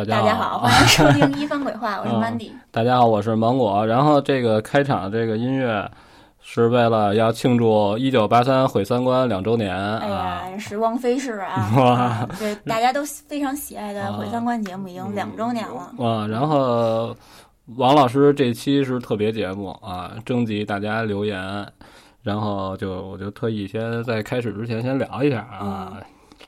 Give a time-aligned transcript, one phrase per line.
[0.00, 2.52] 大家大家好，欢迎收听《一番鬼话》，我是 Mandy。
[2.70, 3.86] 大家好，我是芒果。
[3.86, 5.90] 然后这个开场这个音乐
[6.40, 9.76] 是为了要庆祝一九八三毁三观两周年。
[9.98, 12.26] 哎呀，时光飞逝啊！
[12.40, 15.92] 对，大家都非常喜爱的毁三观节目已经两周年了。
[16.02, 17.14] 啊，然后
[17.76, 21.66] 王老师这期是特别节目啊，征集大家留言，
[22.22, 25.92] 然后就我就特意先在开始之前先聊一下啊。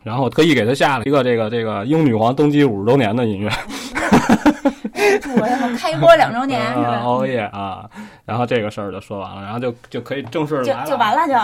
[0.02, 3.51] 然后我特意给他下了一个这个这个英女皇登基五十周年的音乐，
[5.79, 7.01] 开播两周年 是吧？
[7.02, 7.88] 熬夜啊！
[8.24, 11.35] 然后这个事儿就说完了，然后就就可以正式来了，就就完了就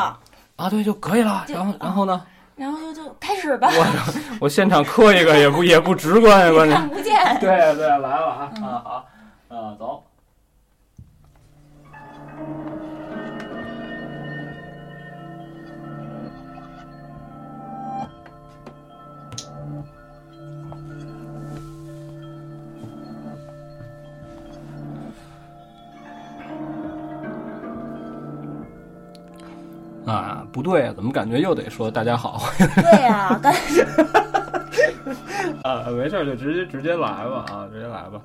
[0.56, 1.44] 啊，对，就可以了。
[1.48, 2.20] 然后然后呢？
[2.56, 3.68] 然后就就开始吧。
[3.70, 3.86] 我
[4.40, 7.14] 我现场磕一个也不也不直观呀， 关键看不见。
[7.38, 8.82] 对对，来了啊啊
[9.48, 10.02] 好啊走。
[30.08, 32.42] 啊，不对，怎么感觉又得说大家好？
[32.58, 33.60] 对呀， 刚才
[35.62, 38.20] 啊，没事，就直接直接来吧，啊，直接来吧，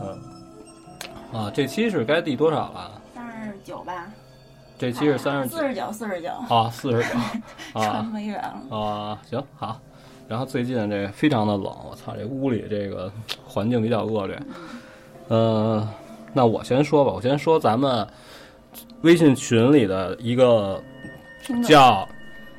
[0.00, 2.90] 嗯，啊，这期是该第多少了？
[3.14, 4.06] 三十九吧。
[4.76, 6.28] 这期是三十四十九，四十九。
[6.52, 7.80] 啊，四十九。
[7.80, 8.76] 啊， 没远了。
[8.76, 9.78] 啊，行好。
[10.26, 13.12] 然后最近这非常的冷，我操，这屋里这个
[13.46, 14.40] 环境比较恶劣。
[15.28, 15.86] 嗯，
[16.32, 18.04] 那我先说吧，我先说咱们。
[19.02, 20.82] 微信群里的一个
[21.64, 22.06] 叫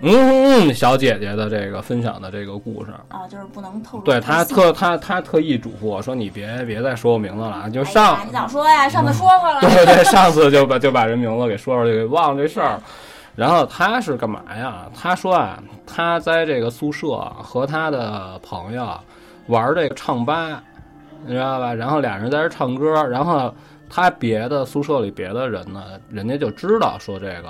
[0.03, 4.03] 嗯嗯嗯小姐姐的这个分享的这个故事啊，就是不能透露。
[4.03, 9.62] 对她特她她特意嘱咐我说：“你别别再说我名字了，就上你早说呀，上次说过了。
[9.69, 12.81] ”对对，上次就把就把人名字给说出去，给忘了这事儿。
[13.35, 14.88] 然后她是干嘛呀？
[15.00, 19.00] 她说啊，她在这个宿舍和她的朋友
[19.46, 20.63] 玩这个唱吧，
[21.28, 21.72] 你知道吧？
[21.75, 23.53] 然后俩人在这唱歌，然后。
[23.94, 27.50] 他别的宿舍里别的人呢，人家就知道说这个，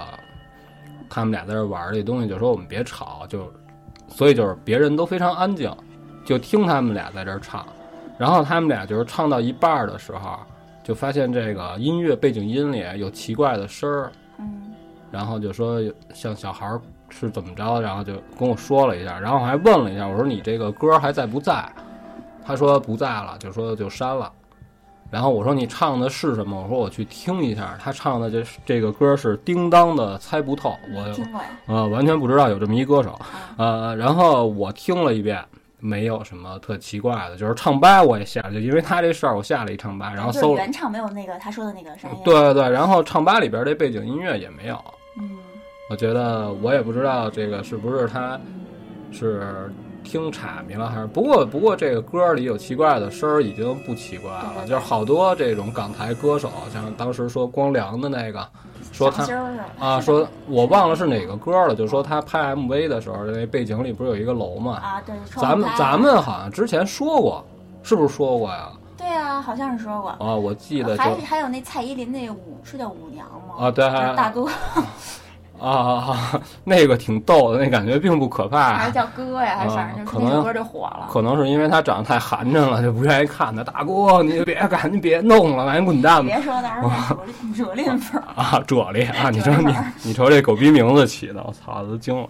[1.08, 3.48] 他们俩在这玩这东西，就说我们别吵，就，
[4.08, 5.72] 所以就是别人都非常安静，
[6.26, 7.64] 就听他们俩在这唱，
[8.18, 10.40] 然后他们俩就是唱到一半的时候，
[10.84, 14.74] 就发现这个音乐背景音里有奇怪的声儿，嗯，
[15.12, 15.80] 然后就说
[16.12, 16.76] 像小孩
[17.10, 21.72] 是怎么着，然后就跟我说了一下，然后我还问了一下，我说你这个歌还在不在？
[22.44, 24.32] 他说不在了，就说就删了。
[25.12, 26.62] 然后我说你唱的是什么？
[26.64, 27.78] 我说我去听一下。
[27.78, 31.06] 他唱的这这个歌是《叮当的猜不透》，我
[31.68, 33.20] 呃完全不知道有这么一歌手，
[33.58, 35.44] 呃，然后我听了一遍，
[35.80, 42.18] 没有什么特奇怪的，就是唱吧我也下，就因为他这事儿我下了一唱吧，然后搜原唱没有那个他说的那个声音。
[42.24, 44.82] 对对对，然后唱吧里边这背景音乐也没有。
[45.20, 45.38] 嗯，
[45.90, 48.40] 我觉得我也不知道这个是不是他
[49.12, 49.70] 是。
[50.04, 51.08] 听岔迷了还是？
[51.08, 58.48] 不过不过这个歌里有奇怪的声儿已经不奇怪了，就是好多这种港台歌手，像当时说光良的那个，
[58.92, 59.26] 说他
[59.80, 64.74] 啊，说我忘了是哪个歌了，就说他拍 MV 的时候，那背景里不是有一个楼吗？
[64.84, 67.46] 啊，对，咱们咱们好像之前说过，
[67.84, 68.70] 是不是说过呀？
[68.98, 73.66] 对啊，好像是说过啊，我记得还还有那蔡依林那舞是叫舞娘吗？
[73.66, 73.86] 啊，对，
[74.16, 74.48] 大哥。
[75.62, 76.18] 啊，
[76.66, 78.74] 那个挺逗的，那感觉并不可怕。
[78.74, 79.58] 还是叫哥呀？
[79.60, 81.08] 还是反正可能歌就火了。
[81.12, 83.64] 可能是因为他长得太寒碜了，就不愿意看他。
[83.64, 86.34] 大哥，你别赶紧别弄了，赶紧滚蛋吧！
[86.34, 86.82] 别说那
[87.56, 89.30] 惹吝粉啊，啫喱啊！
[89.32, 92.28] 你说你，你瞅这狗逼名字起的，我操，都惊了。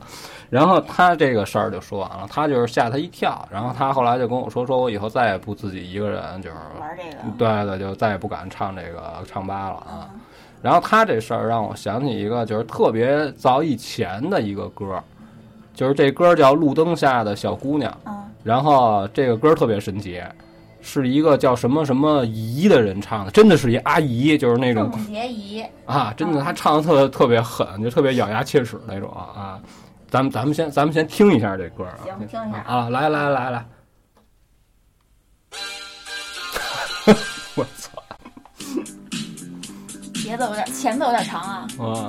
[0.50, 3.47] 然后他这个事儿就说完了，他就是吓他一跳。
[3.50, 7.17] 然后他后来就跟我说，说我以后再也不自己一个人，就是玩这个。
[7.38, 10.09] 对对，就再也不敢唱这个唱吧了啊。
[10.61, 15.02] 然后他这事儿让我想起一个，就是特别早以前的一个歌，
[15.73, 17.91] 就是这歌叫《路灯下的小姑娘》。
[18.05, 18.13] 嗯。
[18.43, 20.22] 然后这个歌特别神奇，
[20.81, 24.91] 是一个叫什么什么姨的人唱的，真的是一阿姨，就是那种。
[25.09, 25.63] 姨。
[25.85, 29.59] 啊，真的，她唱的特特别狠，就特别咬牙切齿那种啊！
[30.09, 31.85] 咱们咱们先咱们先听一下这歌。
[32.03, 32.90] 行，听一下啊！
[32.90, 33.66] 来来来来。
[40.31, 41.67] 节奏有点，前奏有点长啊。
[41.78, 42.07] 啊，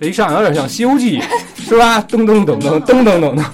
[0.00, 1.20] 这一上有点像《西游记》，
[1.62, 2.02] 是吧？
[2.02, 3.44] 噔噔噔噔噔噔噔噔。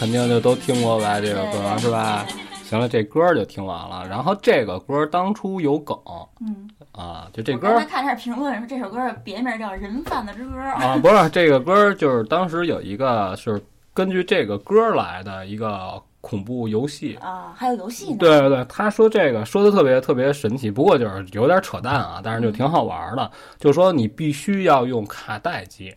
[0.00, 1.20] 肯定就都听过呗？
[1.20, 2.26] 这个歌是吧？
[2.64, 4.06] 行了，这歌就听完了。
[4.08, 5.94] 然后这个歌当初有梗，
[6.40, 7.68] 嗯啊，就这歌。
[7.74, 13.62] 我看下评论说这首歌别名叫《人贩子之歌》啊，不是这个歌，就是当时有一个是
[13.92, 18.16] 根据这个歌来的一个恐怖游戏啊，还有游戏呢。
[18.20, 23.30] 对对对，他说这个说的特别特别神奇，不过就是有点扯淡啊，但是就挺好玩的。
[23.58, 25.94] 就说你必须要用卡带机，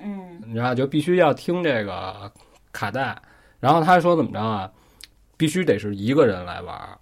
[0.00, 2.30] 嗯，然后就必须要听这个
[2.76, 3.16] 卡带。
[3.58, 4.70] 然后他说怎么着啊？
[5.38, 6.98] 必须得是一个人来玩，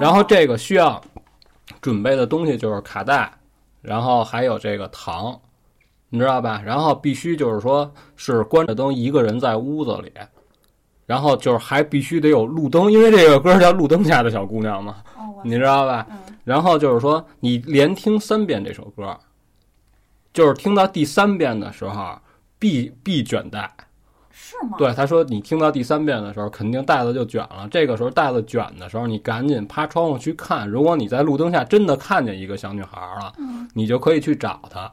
[0.00, 1.02] 然后这个需要
[1.80, 3.28] 准备的东西就是卡带，
[3.80, 5.36] 然后还有这个糖，
[6.08, 6.62] 你知道吧？
[6.64, 10.12] 然后必须就是说是关着灯，一个人在屋子里，
[11.06, 15.02] 然后就是还必须得有路灯，因为这个歌叫《路灯下的小姑娘》嘛，
[15.42, 16.06] 你知道吧？
[16.44, 19.18] 然后就是说你连听三遍这首歌，
[20.32, 22.16] 就是听到第三遍的时候
[22.60, 23.68] 必必卷带。
[24.60, 24.76] 是吗？
[24.76, 27.66] 对，他说你听到第三遍的时候，肯定袋子就卷了。
[27.70, 30.68] 这个时候袋子卷的时候，你赶紧趴窗户去看。
[30.68, 33.32] 如果你在路灯下真的看见一个小女孩了，
[33.72, 34.92] 你就可以去找她，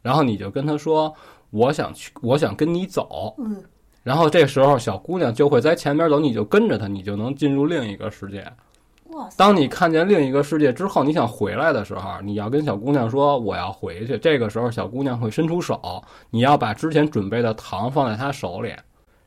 [0.00, 1.14] 然后你就跟她说
[1.50, 3.62] ：“我想去，我想跟你走。”嗯，
[4.02, 8.50] 然后这时候小姑娘就会在前面走，你就跟着她，你就能进入另一个世界。
[9.36, 14.18] 当你看见另一个世界之后，你想回来的时候，你要跟小姑娘说我要回去。
[14.18, 18.74] 这个时候，小姑娘会伸出手，你要把之前准备的糖放在她手里，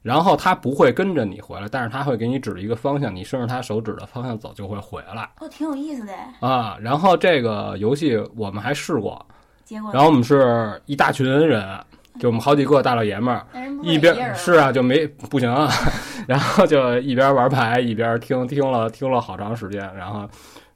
[0.02, 5.30] 然后她不会跟着你回来，但是她会给你指一个方向，你顺着她手指的方向走就会回来。
[5.40, 6.78] 哦，挺有意思的啊！
[6.80, 9.26] 然后这个游戏我们还试过，
[9.64, 11.80] 结果，然后我们是一大群人。
[12.20, 13.46] 就我们好几个大老爷们儿，
[13.82, 15.70] 一边是啊，就没不行，啊
[16.28, 20.30] 然后就一边玩牌一边听，听了听了好长时间，然后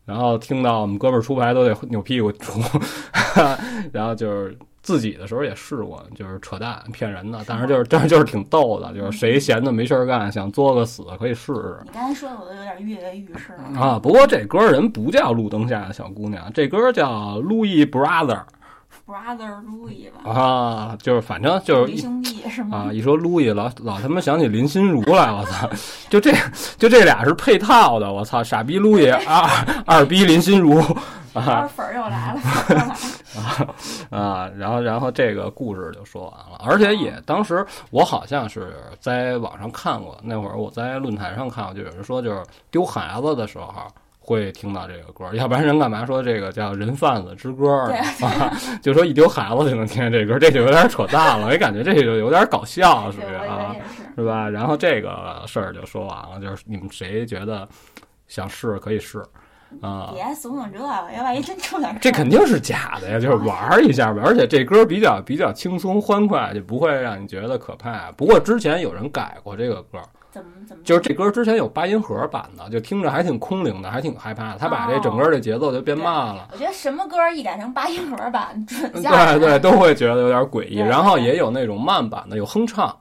[0.06, 2.60] 然后听到我们哥们儿出牌都得扭屁股出，
[3.92, 11.78] 然后就是自己的时候也试过，就是扯淡骗人的，但是就是但是就是挺逗的，就是谁闲的没事儿干想作个死可以试试。
[11.84, 14.00] 你刚才说的我都有点跃跃欲试了啊！
[14.02, 18.42] 不过这歌人不叫路灯下的小姑娘，这歌叫 Louis Brother。
[19.06, 22.88] Brother Louis 吧啊，就是反正就是兄弟是吗？
[22.90, 25.70] 啊，一说 Louis 老老他妈想起林心如来，我操！
[26.10, 26.32] 就这
[26.78, 28.44] 就这俩是配套的，我操！
[28.44, 30.80] 傻逼 Louis 二二逼林心如
[31.34, 32.42] 啊，粉儿又来了
[33.36, 33.68] 啊
[34.18, 34.50] 啊！
[34.58, 43.72] 然后然后这个故事就说完了，而且也当时我好像是在网上看过，那会儿我在论坛上看过，就有人说就是丢孩子的时候。
[44.28, 47.70] 会听到这个歌，要不然人干嘛说这个叫人贩子之歌
[48.26, 48.52] 啊？
[48.82, 51.48] 就说一丢孩子就能听见这歌，这就有点扯淡了。
[51.48, 53.76] 我感觉这就有点搞笑，是不是啊？
[54.16, 54.50] 是吧？
[54.50, 57.68] 然后这个事儿就说完了，就是你们谁觉得
[58.28, 59.24] 想试可以试
[59.80, 60.10] 啊？
[60.12, 64.24] 别怂恿这个，要万一真出点这肯定是假的呀，就是玩一下呗。
[64.26, 68.12] 而且这歌比较比较轻松欢快，就不会让你觉得可怕。
[68.14, 70.00] 不过之前有人改过这个歌。
[70.36, 70.84] 怎么怎么？
[70.84, 74.58] 就是这歌之前有八音盒版的，就听着还挺空灵的，还挺害怕。
[74.58, 76.50] 他把这整个的节奏就变慢了。
[76.52, 80.76] 我觉得什么歌一改成八音盒版，准对对，都会觉得有点诡异。
[80.80, 82.94] 然后也有那种慢版的，有哼唱，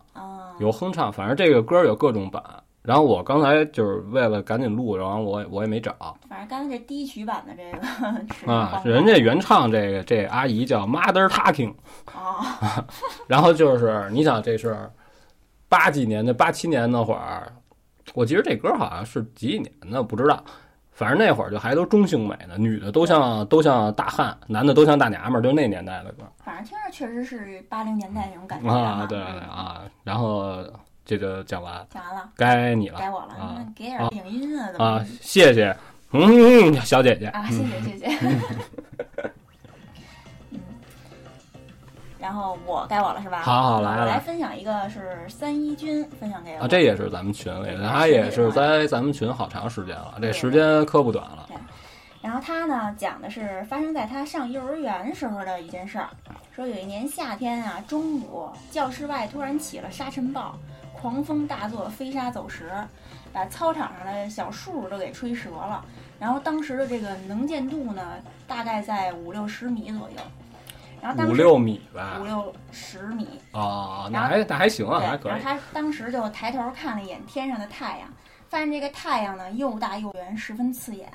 [0.60, 1.12] 有哼唱。
[1.12, 2.40] 反正这个歌有各种版。
[2.82, 5.92] 然后我刚才就是为了赶紧录，然后我我也没找。
[6.28, 11.74] 反正刚才这低曲版的这个啊，人家原唱这个这阿姨叫 Mother Talking
[12.04, 12.84] 啊，
[13.26, 14.76] 然后就是你想这是。
[15.68, 17.52] 八几年的八七年那会儿，
[18.14, 20.42] 我记得这歌好像是几几年的，不知道。
[20.92, 26.22] 反正那会儿就还都中性美呢，女的都像都像大汉，男的都像大娘们儿，就那年代的歌。
[26.44, 29.82] 反正听着确实是八零年代那种感觉啊，对对啊。
[30.04, 30.64] 然后
[31.04, 35.76] 这就讲完，讲完了，该你了，该我了，啊给点影音啊，啊，谢谢，
[36.12, 39.30] 嗯，小姐姐啊，谢谢谢谢。
[42.24, 43.42] 然后我该我了是吧？
[43.42, 51.44] 好好来我来分享一个是三一军分享给我啊，这也是咱们群里的，他也是在咱们群好长时间了，这时间可不短了。
[51.48, 51.56] 对，
[52.22, 56.08] 然后他呢讲的是发生在他上幼儿园时候的一件事儿，
[56.56, 60.58] 说有一年夏天啊，中午教室外突然起了沙尘暴，
[60.94, 62.70] 狂风大作，飞沙走石，
[63.34, 65.84] 把操场上的小树都给吹折了，
[66.18, 68.14] 然后当时的这个能见度呢，
[68.46, 70.16] 大概在五六十米左右。
[71.28, 75.32] 五六米吧，五六十米啊，那还那还行啊，还可以。
[75.32, 78.08] 然后他当时就抬头看了一眼天上的太阳，
[78.48, 81.10] 发现这个太阳呢又大又圆，十分刺眼。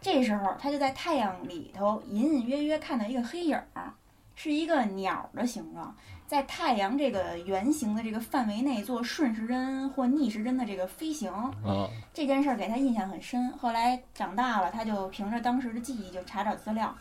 [0.00, 3.92] 这时候他就在太阳里头隐隐约约看到一个黑影儿，
[4.34, 5.94] 是一个鸟的形状，
[6.26, 11.32] 在太阳这个圆形的这个范围内做顺时针或逆时针的这个飞行。
[12.14, 13.50] 这件事儿给他印象很深。
[13.58, 16.94] 后来长大了，他就凭着当时的记忆就查找资料。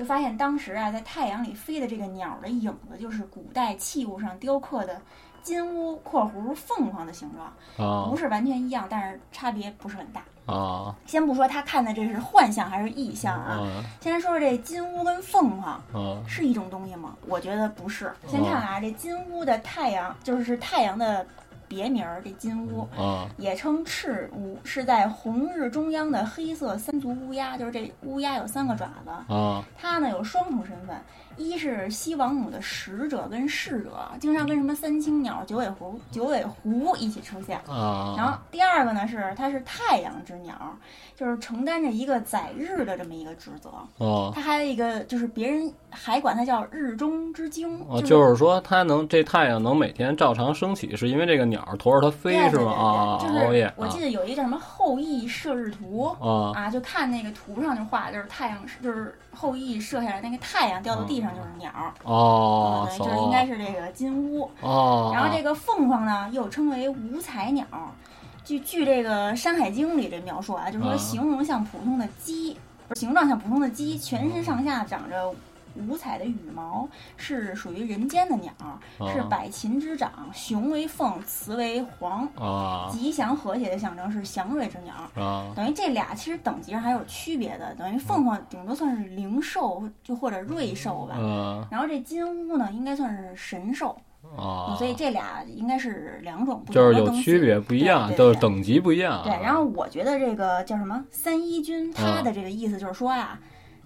[0.00, 4.98] 就发现当时啊，在太阳里飞的这个鸟的影子，就是古代器物上雕刻的
[5.42, 10.22] 金乌（括弧凤凰）的形状，啊不是完全一样，但是差别不是很大。
[10.46, 17.14] 啊先不说他看的这是幻象还是意象啊，啊先说说这金乌跟凤凰啊是一种东西吗？
[17.28, 18.10] 我觉得不是。
[18.26, 21.26] 先看看啊，这金乌的太阳就是太阳的
[21.70, 22.80] 别名儿，这金乌。
[22.98, 29.32] 啊也称赤乌，是在红日中央的黑色三足乌鸦，就是这乌鸦有三个爪子。
[29.32, 31.00] 啊它呢有双重身份，
[31.40, 37.58] 一是西王母的使者跟侍者，经常跟什么三青鸟、九尾狐、九尾狐一起出现。
[37.66, 38.14] 啊！
[38.16, 40.54] 然后第二个呢是它是太阳之鸟，
[41.16, 43.70] 就是承担着一个载日的这么一个职责。
[43.98, 52.72] 哦它还有一个就是别人还管它叫日中之精，哦，就就是说它能这太阳能每天照常升起，是因为这个鸟儿驮着它飞是吗？
[52.72, 56.14] 啊，就是我记得有一个叫什么后羿射日图。
[56.20, 64.50] 啊啊，就看那个图上就画，就是太阳，就是后羿射下来那个太阳掉到地上就是鸟儿，哦啊，对，就是应该是这个金乌。
[64.60, 67.64] 哦，然后这个凤凰呢，又称为五彩鸟。
[68.44, 72.56] 据据这个《山海经》里这描述啊，就是说啊形容像普通的鸡，
[72.94, 75.32] 形状像普通的鸡，全身上下长着
[75.76, 78.52] 五彩的羽毛，是属于人间的鸟，
[79.12, 84.94] 是啊百禽之长，雄为凤，雌为凰，啊吉祥和谐的象征，是祥瑞之鸟。
[85.22, 91.16] 啊等于这俩其实等级上还有区别的，等于凤凰顶多算是灵兽，就或者瑞兽吧。
[91.18, 93.96] 嗯然后这金乌呢，应该算是神兽，
[94.36, 97.10] 啊，所以这俩应该是两种不就是有。
[97.10, 99.18] 区别，不一样，对对对都是等级不一样。
[99.18, 103.38] 啊对，然后我觉得这个叫什么三一军，他嗯的这个意思就是说呀，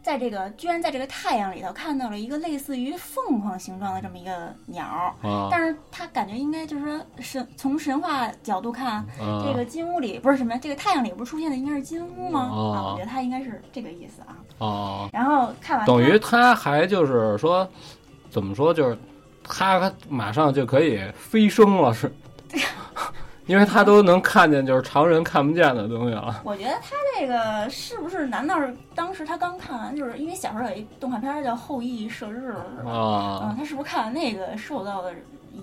[0.04, 5.16] 在这个居然在这个太阳里头看到了一个类似于凤凰形状的这么一个鸟
[5.50, 12.50] 但是他感觉应该就是说神从神话角度看，啊这个金屋里不是什么，这个太阳里不是出现的应该是金屋吗？
[12.52, 14.37] 哦啊，我觉得他应该是这个意思啊。
[14.58, 17.66] 哦，然后看完等于他还就是说，
[18.28, 18.99] 怎么说就是
[19.42, 22.14] 他马上就可以飞升了，是。
[23.46, 26.40] 因为他都能看见，就是常人看不见的东西了。
[26.44, 28.26] 我觉得他这个是不是？
[28.26, 29.94] 难道是当时他刚看完？
[29.94, 32.90] 就是因为小时候有一动画片儿叫《后羿射日》，是吧？
[32.90, 35.12] 啊嗯，，他是不是看完那个受到的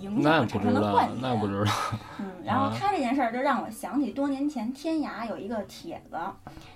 [0.00, 1.72] 影响，产生不知道了幻觉？，那不知道。
[2.20, 6.16] 嗯， 然后啊他这件事儿就让我想起多年前天涯有一个帖子，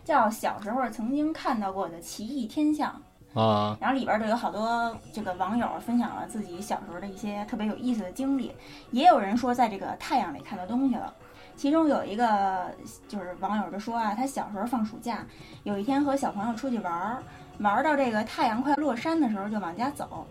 [0.04, 3.00] 叫小时候曾经看到过的奇异天象。
[3.40, 8.50] 啊然后里边就有好多这个网友分享了自己小时候的一些特别有意思的经历，
[8.90, 11.12] 也有人说在这个太阳里看到东西了。
[11.54, 12.70] 其中有一个
[13.08, 15.24] 就是网友就说啊，他小时候放暑假，
[15.64, 17.22] 有一天和小朋友出去玩儿，
[17.58, 20.26] 玩到这个太阳快落山的时候就往家走，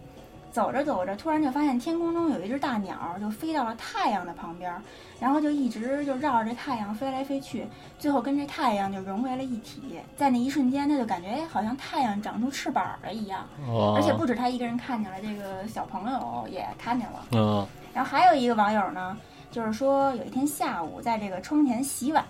[0.56, 4.82] 走着走着突然就发现天空中有一只大鸟儿就飞到了太阳的旁边儿，
[5.20, 7.68] 然后就一直就绕着这太阳飞来飞去，
[8.00, 10.00] 最后跟这太阳就融为了一体。
[10.16, 13.46] 在那一瞬间，他就感觉哎好像太阳长出翅膀了一样。
[13.68, 17.26] 哦，而且不止他一个人看见了，这个小朋友也看见了。
[17.34, 19.18] 嗯然后还有一个网友呢，
[19.52, 22.24] 就是说有一天下午在这个窗前洗碗，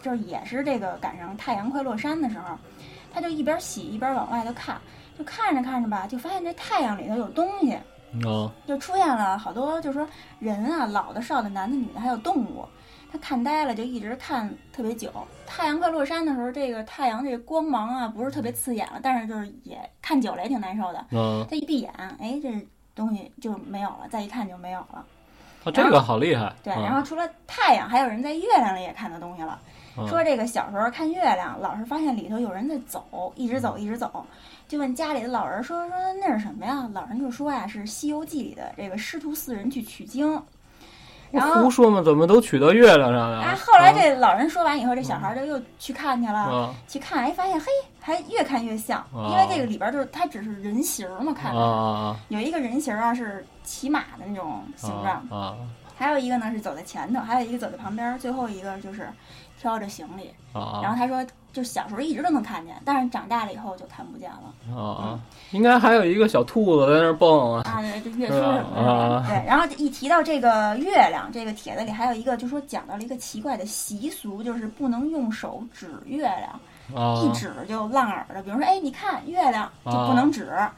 [0.00, 2.56] 就是也是这个赶上太阳快落山的时候，
[3.12, 4.78] 他就一边洗一边往外头看，
[5.18, 7.76] 就看着看着吧，就发现这太阳里头有东西，
[8.12, 10.08] 嗯就出现了好多，就是说
[10.38, 12.64] 人啊，老的、少的、男的、女的，还有动物。
[13.10, 15.10] 他看呆了，就一直看特别久。
[15.46, 21.06] 太阳快落山的时候，这个太阳这个光芒啊，不是特别刺眼了，但是就是也看久了也挺难受的。
[21.10, 25.02] 嗯，他一闭眼，哎，这东西就没有了，再一看就没有了。
[25.64, 26.52] 啊，这个好厉害。
[26.62, 29.58] 对，嗯然后除了太阳，还有人在月亮里也看到东西了。
[29.96, 34.24] 嗯说这个小时候看月亮，老是发现里头有人在走，一直走，一直走，
[34.68, 36.88] 就问家里的老人说说那是什么呀？
[36.92, 40.40] 老人就说呀是《西游记》里的这个师徒四人去取经。
[41.30, 43.38] 然后胡说嘛，怎么都取到月亮上了？
[43.38, 47.66] 啊，后来这老人说完以后，这小孩就又去看去了，啊去看，哎，发现嘿，
[48.00, 55.54] 还越看越像，啊因为这个里边就是它只是人形儿嘛，看啊着、啊有一个人形儿啊是骑马的那种形状，啊
[55.98, 59.10] 还有一个呢是走在前头，还有一个走在旁边儿，最后一个就是
[59.60, 60.30] 挑着行李。
[60.52, 64.76] 啊然后他说，就小时候一直都能看见，但是长大了以后就看不见了。
[64.76, 65.20] 啊！
[65.52, 67.62] 应该还有一个小兔子在那儿蹦啊。
[67.64, 68.90] 啊，对，这月出什么的。
[68.90, 76.60] 啊对，然后一提到这个月亮，这个帖子里还有一个，就说讲到了一个奇怪的习俗，就是不能用手指月亮，
[76.94, 78.42] 啊一指就烂耳的。
[78.42, 80.48] 比如说，哎，你看月亮就不能指。
[80.48, 80.74] 啊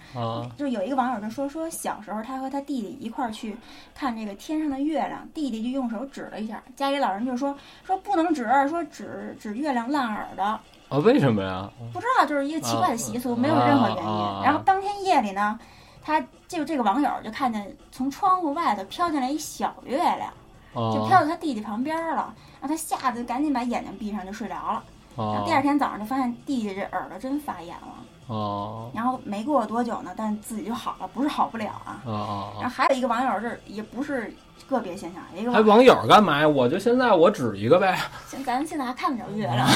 [0.56, 3.56] 就有一个网友就说说小时候他和他弟弟一块儿去
[3.94, 10.44] 看这个天上的月亮，弟弟就用手指了一下，家里老人就说说不能指，说指指月亮烂耳的。
[10.88, 10.98] 啊！
[11.04, 11.70] 为什么呀？
[11.92, 14.04] 不知道，就是一个奇怪的习俗，啊没有任何原因。
[14.04, 15.56] 啊然后当天夜里呢，
[16.02, 20.32] 他就这个网友就看见从窗户外头飘进来一小月亮，
[20.74, 24.82] 就啊飘到他弟弟旁边了，然后他吓得赶紧把眼睛闭上就睡着了。
[25.20, 27.94] 然后啊第二天早上就发现弟弟这耳朵真发炎了，
[28.28, 32.00] 哦然后没过多久呢，但自己就好了，不是好不了啊。
[32.04, 34.34] 哦哦然后还有一个网友，这也不是
[34.68, 36.48] 个别现象，一个还网友干嘛呀？
[36.48, 37.98] 我就现在我指一个呗。
[38.26, 39.66] 行咱现在还看不着月亮。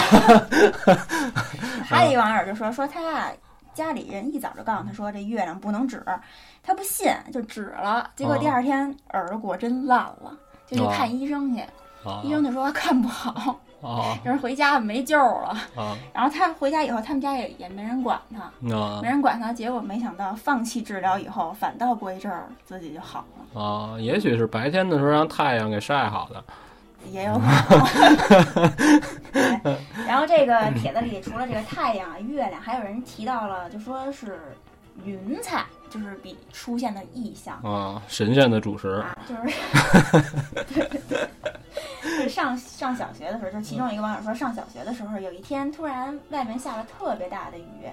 [1.85, 3.29] 还有一个网友就说说他啊，
[3.75, 6.05] 家里人一早就告诉他说这月亮不能指，
[6.63, 10.33] 他不信就指了，结果第二天耳朵果真烂了，
[10.67, 11.61] 就去看医生去，
[12.05, 15.49] 啊医生就说看不好，啊就是回家没救了。
[15.77, 18.43] 啊然后他回家以后，他们家也也没人管他，
[18.75, 23.25] 啊没人管他，结果没想到放弃治疗以后，反倒过一阵儿自己就好
[23.55, 23.97] 了，啊！
[24.01, 26.43] 也许是白天的时候让太阳给晒好的。
[27.13, 27.45] 也有可
[29.35, 29.77] 能。
[30.09, 34.39] 然后这个帖子里除了这个太阳啊、月亮，还有人提到了，就说是
[35.05, 37.57] 云彩，就是比出现的意象。
[37.63, 39.57] 啊，神仙的主食啊，就是，
[40.75, 41.29] 对对对，
[42.03, 47.89] 就是 上上小学的时候，就是其中一个网友说，上小学的时候，有一天突然外面下了特别大的雨，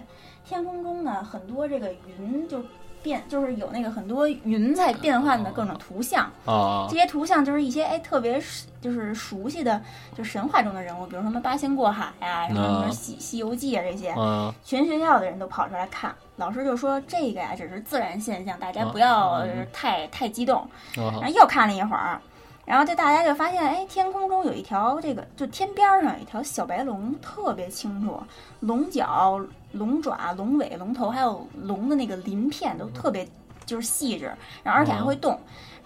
[0.45, 2.63] 天空中呢很多这个云就
[3.03, 9.81] 变，就是有那个很多云彩变换的各种图像，啊这些图像就是一些哎特别熟就是熟悉的，
[10.15, 12.89] 就神话中的人物，比如什么八仙过海啊，什么什么啊。
[12.89, 14.53] 西西游记啊这些，啊。
[14.63, 20.67] 全学校的人都跑出来看，老师就说这个呀只是自然现象，大家啊不要太太激动。
[20.95, 21.21] 然啊。
[21.23, 22.19] 后又看了一会儿，
[22.65, 28.21] 然后这大家就发现，哎，天空中有一条这个，就天边儿上有一条小白龙，特别清楚，
[28.61, 29.39] 龙角、
[29.71, 33.27] 龙爪、龙尾、龙头，还有龙的那个鳞片都特别
[33.65, 34.31] 就是细致，
[34.63, 35.39] 然后而且还会动。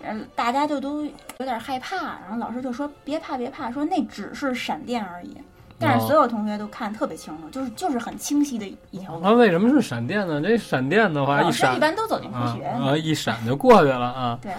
[0.03, 5.35] 嗯，大家就都有点害怕，然后老师就说别怕别怕，说那只是闪电而已。
[5.77, 9.21] 但是哦所有同学都看特别清楚，就是就是很清晰的一条路。
[9.21, 10.39] 那为什么是闪电呢？
[10.41, 14.53] 这闪电的话，老师一闪一般都走进科啊学，啊，一闪就过去了啊对，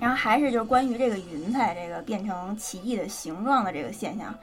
[0.00, 4.34] 然后还是就是关于这个云彩这个变成奇异的形状的这个现象，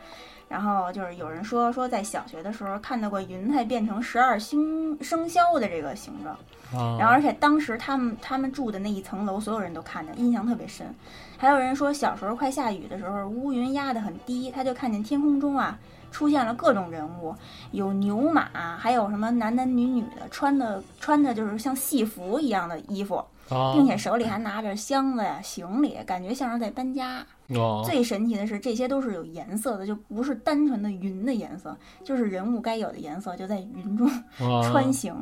[0.51, 6.35] 然后就是有人说说在小学的时候看到过云彩变成十二星生肖的这个形状，
[6.75, 6.97] 啊！
[6.99, 10.93] 然后而且当时他们他们住的那一层楼所有人都看见，印象特别深。
[11.37, 15.79] 还有人说小时候快下雨的时候，乌云压得很低，他就看见天空中啊
[16.11, 17.33] 出现了各种人物，
[17.71, 23.23] 有牛马，还有什么男男女女的，穿的穿的就是像戏服一样的衣服。
[23.49, 27.25] 啊并且手里还拿着箱子呀、行李，感觉像是在搬家。
[27.55, 34.07] 哦最神奇的是，这些都是有颜色的，就不是单纯的云的颜色，就是人物该有的颜色，就在云中
[34.39, 35.13] 啊 穿行。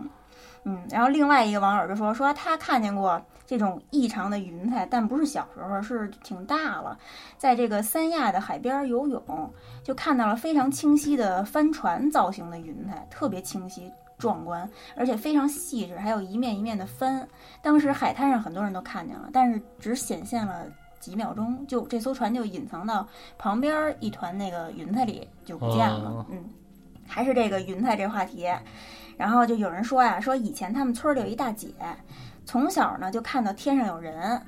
[0.63, 6.99] 嗯，然后另外一个网友就说，说他看见过这种异常的云彩，但不是小时候，是挺大了，
[7.37, 9.53] 在这个三亚的海边游泳，
[9.83, 13.89] 就看到了非常清晰的帆船造型的云彩，特别清晰。
[14.19, 17.27] 壮观，而且非常细致，还有一面一面的帆。
[17.63, 20.67] 当时海滩上很多人都看见了，但是只显现了
[20.99, 26.09] 几秒钟，就这艘船就隐藏到旁边一团那个云彩里就不见了。
[26.11, 26.43] 哦嗯，
[27.07, 28.47] 还是这个云彩这话题。
[29.17, 31.73] 然后就有人说呀，说以前他们村里有一大姐，
[32.45, 34.39] 从小呢就看到天上有人。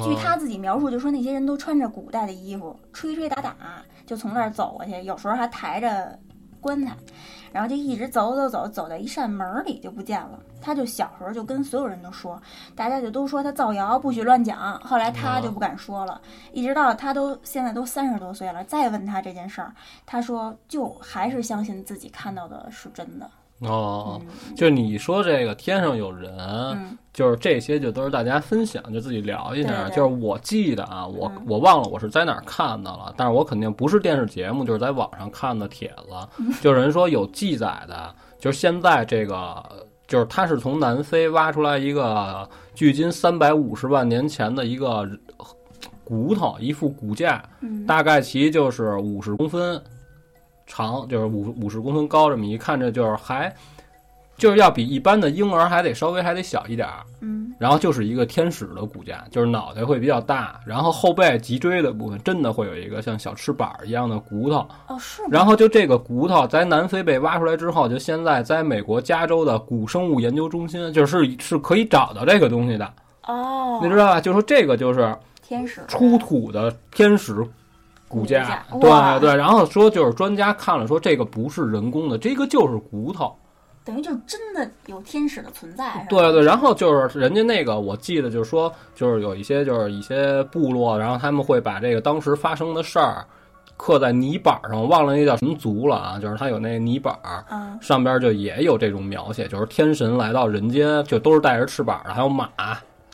[0.00, 3.56] 据她自己描述，就说那些人都穿着古代的衣服，吹吹打打，
[4.04, 6.18] 就从那儿走过去，有时候还抬着
[6.60, 6.94] 棺材，
[7.56, 10.38] 然后就一直走走走，走到一扇门里就不见了。
[10.60, 12.38] 他就小时候就跟所有人都说，
[12.74, 14.78] 大家就都说他造谣，不许乱讲。
[14.80, 16.20] 后来他就不敢说了，
[16.52, 19.72] 一直到他都现在都三十多岁了，再问他这件事儿，
[20.04, 23.30] 他说就还是相信自己看到的是真的。
[23.60, 24.54] 哦，嗯。
[24.54, 26.98] 就你说这个天上有人，嗯。
[27.12, 29.68] 就是这些就都是大家分享，就自己聊一下。
[29.68, 29.96] 对对。
[29.96, 31.42] 就是我记得啊，我、嗯。
[31.46, 36.52] 我忘了我是在哪儿看的了，但是我肯定不是电视节目，就是在网上看的帖子，嗯。
[36.60, 39.62] 就是人说有记载的，就是现在这个。
[40.08, 45.04] 就是他是从南非挖出来一个距今三百五十万年前的一个
[46.04, 47.84] 骨头，一副骨架，嗯。
[47.86, 49.82] 大概其就是五十公分
[50.66, 53.54] 长，就是五五十公分高，这么一看着就是还
[54.36, 57.02] 就是要比一般的婴儿还得稍微还得小一点儿。
[57.20, 64.56] 嗯然后就是一个天使的骨架，就是脑袋会比较大，然后后背脊椎的部分真的会有一个像小翅膀一样的骨头。
[64.88, 65.22] 哦是？
[65.30, 72.92] 然后就这个骨头在南非被挖出来之后，就现在在美国加州的古生物研究中心，就是是可以找到这个东西的，
[73.26, 74.20] 哦，你知道吧？
[74.20, 77.42] 就说这个就是天使出土的天使
[78.08, 79.36] 骨架，对对。
[79.36, 83.34] 然后说就是专家看了说这个不是人工的，这个就是骨头。
[83.84, 93.24] 等于就真的有天使的存在，对对，然后就是人家那个，我记得就是说，就是有一些就是一些部落，然后他们会把这个当时发生的事儿
[93.76, 97.44] 刻在泥板上，忘了那叫什么族了啊，就是他有那泥板儿。
[97.52, 102.48] 嗯上边就也有这种描写，就是天神来到人间，就都是带着翅膀的，还有马，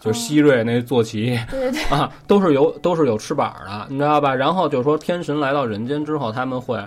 [0.03, 4.35] 就是希瑞那坐骑、对对对，啊，都是有都是有翅膀的，你知道吧？
[4.35, 6.85] 然后就是说天神来到人间之后，他们会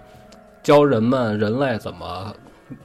[0.61, 2.35] 教人们人类怎么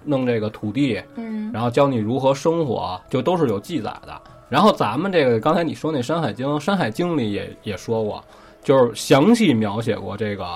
[0.04, 4.22] 弄这个土地，嗯然后教你如何生活，就都是有记载的。
[4.48, 8.24] 然后咱们这个刚才你说那《山海经》，《山海经》里也也说过，
[8.62, 10.46] 就是详细描写过这个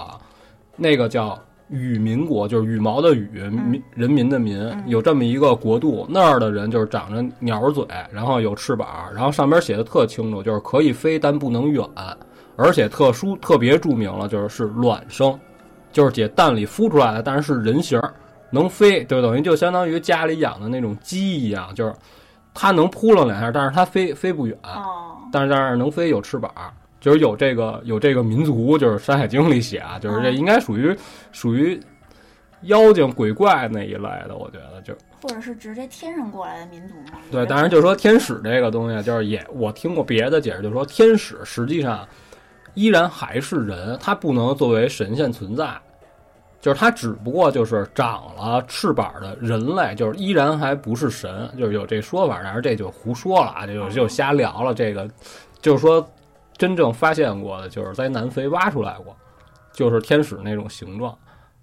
[0.76, 1.36] 那个叫
[1.74, 11.84] 羽民国，就是羽毛的羽，民人民的民，有这么一个国度，那儿的人就是长着鸟嘴，然后有翅膀，然后上边写的特清楚，就是可以飞，但不能远，
[12.56, 15.36] 而且特殊特别著名了，就是是卵生，
[15.90, 18.14] 就是解蛋里孵出来的，但是是人形儿，
[18.50, 21.92] 能飞，就等于就相当于家里养的那种鸡一样，就是
[22.54, 26.50] 它能扑棱两下，但是它飞飞不远，哦，但是但是能飞有翅膀，
[27.04, 30.96] 就是有这个有这个民族，就是《山海经》里写啊，就是这嗯应该属于
[31.32, 31.78] 属于
[32.62, 37.18] 妖精鬼怪那一类的，我觉得就或者是直接天上过来的民族嘛？
[37.30, 37.44] 对。
[37.44, 42.08] 当然，就是说天使这个东西，就是也我听过别的解释，就是说天使实际上
[42.72, 45.78] 依然还是人，它不能作为神仙存在。
[46.58, 54.72] 就是它只不过就是长了翅膀的人类，就是依然还不是神，就是有这说法，但是这就胡说了啊，这就就瞎聊了。
[54.72, 55.06] 这个
[55.60, 56.08] 就是说，
[56.56, 59.16] 真正发现过的，就是在南非挖出来过，
[59.72, 61.16] 就是天使那种形状，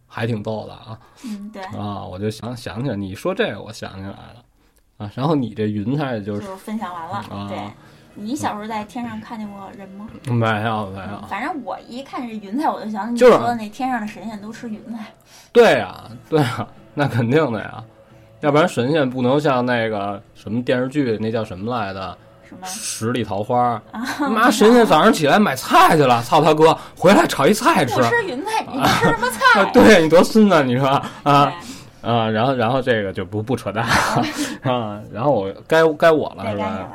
[0.08, 2.04] 还挺逗的啊嗯，对，啊！
[2.04, 4.44] 我就想想起来，你说这个，我想起来了
[4.98, 5.12] 啊。
[5.16, 7.16] 然后你这云彩就是就分享完了。
[7.30, 7.58] 啊对，
[8.16, 10.10] 你小时候在天上看见过人吗？
[10.26, 15.06] 没有没有，反正我一看这云彩，我就想起你说的那天上的神仙都吃云彩。
[15.54, 17.82] 对呀、对呀、那肯定的呀，
[18.42, 22.18] 要不然神仙不能像那个什么电视剧那叫什么来的
[22.52, 23.82] 什么《十里桃花》，
[24.28, 28.04] 妈神仙早上起来买菜去了，操他哥，回来炒一菜吃不。
[28.04, 29.62] 吃云彩，你吃什么菜？
[29.62, 30.86] 啊， 对你多孙子，你说
[31.24, 31.54] 啊
[32.02, 33.86] 啊，然后然后这个就不不扯淡
[34.64, 36.90] 啊，然后我该该我了是吧？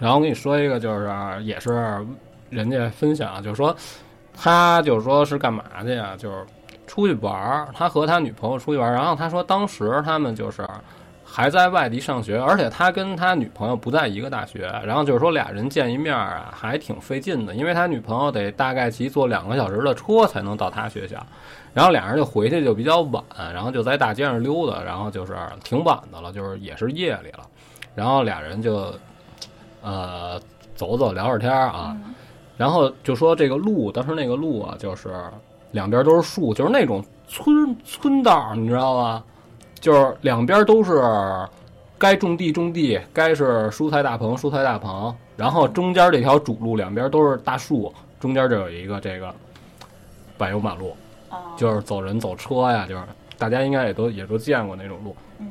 [0.00, 1.08] 然后我跟你说一个，就是
[1.42, 2.04] 也是
[2.50, 3.74] 人家分享，就是说
[4.36, 6.14] 他就是说是干嘛去呀？
[6.18, 6.44] 就是
[6.88, 10.66] 出去玩儿，他和他女朋友出去玩儿，然后他说当时他们就是
[11.36, 21.16] 还在外地上学，而且他跟他女朋友不在一个大学，然后就是说俩人见一面啊还挺费劲的，因为他女朋友得大概骑坐两个小时的车才能到他学校，
[21.72, 23.20] 然后俩人就回去就比较晚，
[23.52, 27.40] 然后就在大街上溜达，然后就是挺晚的了，就是也是夜里了，
[27.96, 28.94] 然后俩人就
[29.82, 30.40] 呃
[30.76, 32.14] 走走聊会儿天儿啊，嗯
[32.56, 35.12] 然后就说这个路，当时那个路啊，就是
[35.72, 39.24] 两边都是树，就是那种村村道，你知道吗？
[39.84, 41.02] 就是两边都是
[41.98, 49.30] 该种地种地，该是蔬菜大棚蔬菜大棚，然后中间这条主路两边都是大树，中间就有一个这个
[50.38, 50.96] 柏油马路，
[51.28, 53.02] 哦，就是走人走车呀，就是
[53.36, 55.14] 大家应该也都也都见过那种路。
[55.38, 55.46] 嗯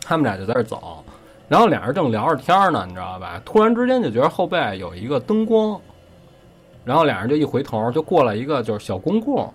[0.00, 1.04] 他们俩就在这儿走，
[1.46, 3.38] 然后俩人正聊着天儿呢，你知道吧？
[3.44, 5.78] 突然之间就觉得后背有一个灯光，
[6.86, 9.52] 然后俩人就一回头，就过来一个就是小公共，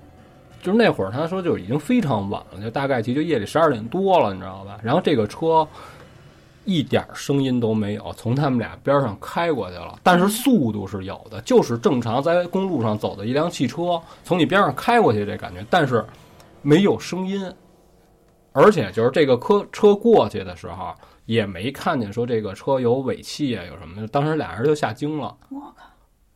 [0.63, 4.79] 就是那会儿他说就已经非常晚了，就大概其就夜里十二点多了，你知道吧？
[4.81, 5.67] 然后这个车
[6.65, 16.03] 一点声音都没有，从他们俩边上开过去了，但是速度是有的，就是正常在公路上走的一辆汽车从你边上开过去这感觉，但是
[16.61, 17.53] 没有声音。
[18.53, 20.93] 而且就是这个车车过去的时候，
[21.25, 24.07] 也没看见说这个车有尾气啊，有什么的。
[24.07, 25.35] 当时俩人就吓惊了。
[25.49, 25.85] 我靠，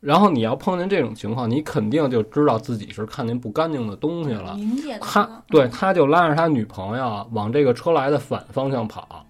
[0.00, 4.56] 然后你要碰见这种情况，你肯定就知道自己是看见不干净的东西了。
[5.00, 9.26] 他对，他就拉着他女朋友往这个车来的反方向跑，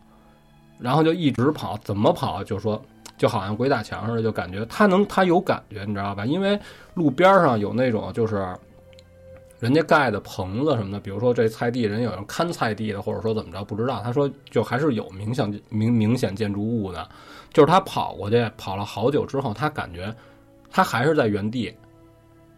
[0.78, 2.81] 然后就一直跑，怎么跑就说
[3.16, 6.26] 就好像鬼打墙似的，就感觉他能他有感觉，你知道吧？
[6.26, 6.61] 因为
[6.92, 8.46] 路边上有那种就是
[9.59, 14.02] 人家盖的棚子什么的，比如说这菜地人有人看菜地的，或者说怎么着不知道。
[14.02, 17.09] 他说就还是有明显明明显建筑物的，
[17.54, 20.14] 就是他跑过去跑了好久之后，他感觉
[20.70, 21.74] 他还是在原地。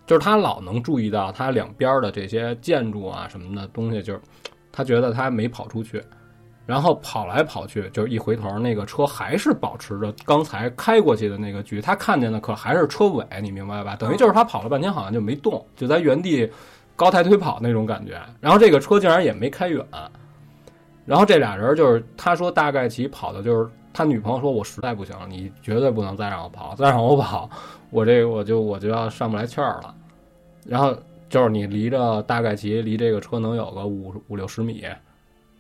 [0.07, 4.21] 就是他老能注意到他两边的这些建筑啊什么的东西，就是
[4.73, 6.03] 他觉得他没跑出去，
[6.67, 13.95] 然后跑来跑去，就是一回头，那个车还是保持着刚才开过去的那个距离，他看见的可还是车尾，你明白吧？
[13.95, 16.51] 等于就是他跑了半天，好像就没动，就在原地
[16.97, 18.21] 高抬腿跑那种感觉。
[18.41, 19.87] 然后这个车竟然也没开远，
[21.07, 27.49] 然后这俩人就是他说大概其跑的就是他女朋友说，我实在不行了，你绝对不能再让我跑，再让我跑，
[27.91, 29.95] 我这个我就我就要上不来气儿了。
[30.65, 30.97] 然后
[31.29, 34.85] 就是你离着大概其离这个车能有个五五六十米，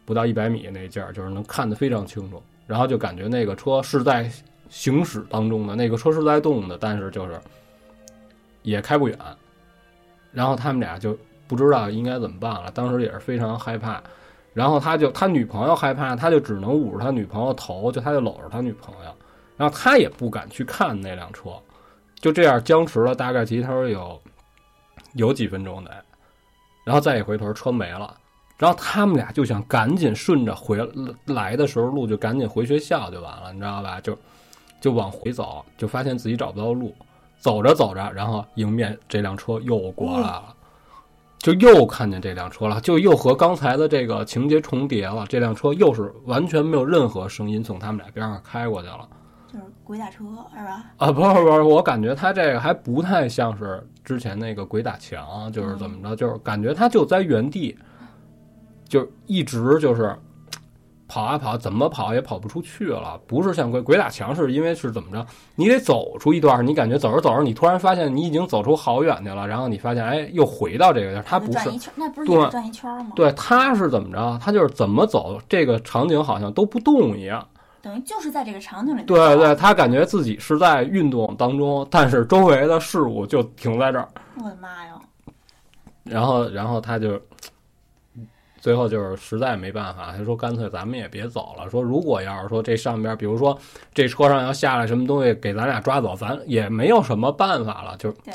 [0.05, 2.43] 不到一百米那劲儿，就是能看得非常清楚。
[2.67, 4.31] 然后就感觉那个车是在
[4.69, 7.41] 行驶当中的，那个车是在动的，但是就是
[8.63, 9.19] 也开不远。
[10.33, 14.01] 然后他们俩就不知道应该怎么办了，当时也是非常害怕。
[14.53, 19.15] 然后他就他女朋友害怕，他就只能捂着他女朋友头，就他就搂着他女朋友，
[19.57, 21.51] 然后他也不敢去看那辆车，
[22.21, 24.21] 就这样僵持了大概其实他说有
[25.15, 25.91] 有几分钟得，
[26.85, 28.15] 然后再一回头车没了，
[28.59, 30.79] 然后他们俩就想赶紧顺着回
[31.27, 34.01] 来的时候路就赶紧回学校就完了，你知道吧？
[34.01, 34.17] 就
[34.81, 36.95] 就往回走，就发现自己找不到路，
[37.39, 40.55] 走着走着，然后迎面这辆车又过来了，
[41.39, 45.25] 就又看见这辆车了，就又和刚才的这个情节重叠了。
[45.27, 49.09] 这辆车又是完全没有任何声音从他们俩边上开过去了。
[49.53, 50.25] 就是鬼打车
[50.57, 50.85] 是吧？
[50.99, 57.77] 啊，不是不是，我感觉他这个还不太像是之前那个鬼打墙，就是怎么着，就是感觉他就在原地，
[58.89, 60.17] 就一直就是
[61.09, 63.21] 跑啊跑，怎么跑也跑不出去了。
[63.27, 73.11] 不是像鬼鬼打墙，是因为是怎么着，你得走出一段，你感觉走着走着，你突然发现你已经走出好远去了，然后你发现哎，又回到这个地儿，他不是转一圈，那不是转一圈吗？
[73.17, 74.39] 对，他是怎么着？
[74.41, 77.45] 他就是怎么走，这个场景好像都不动一样。
[77.83, 79.03] 等于就是在这个场景里。
[79.05, 84.09] 对对，，他感觉自己是在运动当中，但是周围的事物就停在这儿。
[84.37, 84.99] 我的妈呀！
[86.05, 87.21] 然后，然后他就
[88.59, 91.69] 最后就是实在没办法，他说干脆咱们也别走了。
[91.71, 93.57] 说如果要是说这上边，比如说
[93.95, 98.35] 这车上要下来什么东西给咱俩抓走，咱也没有什么办法了，就对，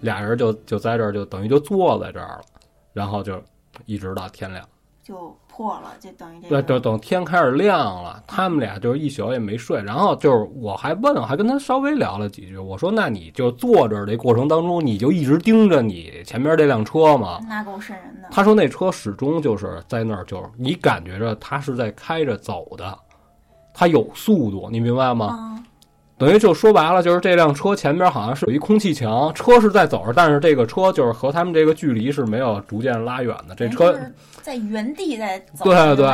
[0.00, 2.44] 俩人就就在这儿就等于就坐在这儿了，
[2.92, 3.42] 然后就
[3.84, 4.66] 一直到天亮。
[5.02, 6.62] 就破了，就等于这。
[6.62, 9.82] 等等天开始亮了，他们俩就是一宿也没睡。
[9.82, 12.58] 然后就是我还问，我还跟他稍微聊了几句。
[12.58, 22.98] 我说：“那你就坐这这过程当中，你就一直盯着你前面这辆车吗那够瘆人的。？”他说：“那车始终就是在那儿，就是你感觉着他是在开着走的，
[23.72, 25.26] 他有速度，你明白吗？
[25.26, 25.64] 啊，
[26.18, 33.54] 等于就说白了，就是这辆车前边好像是有一空气墙，车是在走着，但是这个车就是和他们这个距离是没有逐渐拉远的。
[33.54, 33.98] 这车
[34.40, 36.06] 在原地在走，对对？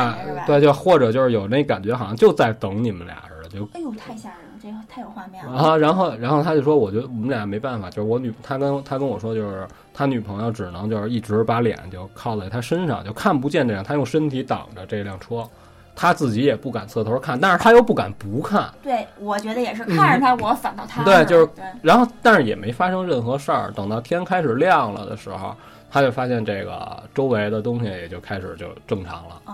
[0.45, 5.57] 对，就或者就是有那感觉，好像就在等你们俩似的，就哎呦，太吓人了，这个太有画面了。
[5.57, 15.47] 啊， 然后然后他就说，我觉得我们俩没办法，就是我女，他跟他跟我说，就是他女朋友只能就是一直把脸就靠在他身上，就看不见这辆，他用身体挡着这辆车，
[15.95, 21.03] 他自己也不敢侧头看，但是他又不敢不看，对，我觉得也是，看着他，我反倒他。
[21.03, 21.49] 嗯对就是，
[21.81, 25.55] 然后但是也没发生任何事儿，等到天开始亮了的时候，
[25.91, 29.53] 他就发现这个周围的东西也就开始就正常了，哦，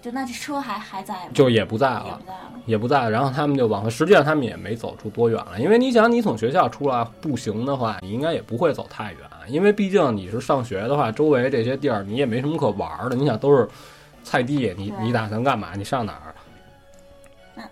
[0.00, 1.30] 就那这车还还在吗？
[1.34, 2.26] 就也不在也了不。
[2.26, 2.40] 在了。
[2.68, 3.88] 也不在，然后他们就往回。
[3.88, 13.16] 实际上他们也没走出多远了，因为你想，你从学校出来步行的话，你应该也不会走太远，因为毕竟你是上学的话，周围这些地儿你也没什么可玩儿的。
[13.16, 13.66] 你想都是
[14.28, 15.68] 菜地，你你打算干嘛？
[15.74, 16.34] 你上哪儿？
[17.54, 17.62] 那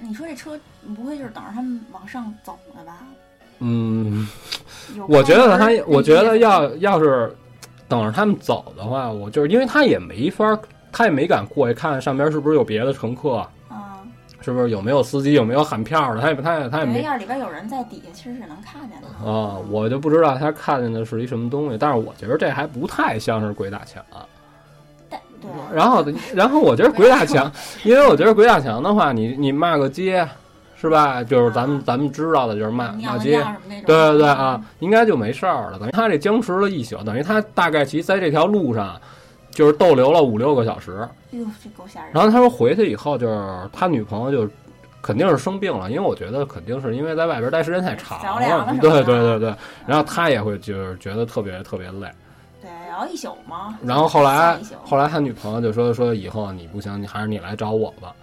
[0.00, 0.58] 你说这车
[0.96, 2.98] 不会就是等着他们往上走的吧？
[3.58, 4.26] 嗯，
[5.08, 7.34] 我觉得他，我觉得要要是
[7.86, 10.58] 等着他们走的话，我就是因为他也没法儿，
[10.90, 13.36] 他也没敢过去看上边是不是有别的乘客，
[13.68, 14.02] 啊，
[14.40, 19.08] 是不是有没有司机，有没有喊票的，他也他也他也没因为要是里边有人在底下，其实是能看见的。
[19.26, 24.04] 啊，我就不知道他看见的是一什么东西，但是我觉得这还不太像是鬼打墙。
[24.10, 24.20] 但
[25.40, 27.50] 对，然后， 然后我觉得鬼打墙，
[27.84, 30.26] 因为我觉得鬼打墙的话，你你骂个街，
[30.76, 31.22] 是吧？
[31.22, 33.44] 就是咱们咱们知道的，就是骂骂街。
[33.68, 35.78] 对对对啊，应该就没事儿了。
[35.78, 39.00] 等于他这僵持了一宿，等于他大概其在这条路上
[39.50, 41.08] 就是逗留了五六个小时。
[41.32, 42.10] 哎呦，这够吓人。
[42.12, 44.50] 然后他说回去以后，就是他女朋友就
[45.02, 49.54] 肯定是生病了，因为我觉得肯定是因为在外边待时间太长了对对对对，
[49.86, 52.08] 然后他也会就是觉得特别特别累。
[52.96, 53.78] 对，然后一宿吗。
[53.82, 58.14] 然后后来后来他女朋友就说说以后你不行，你还是你来找我吧，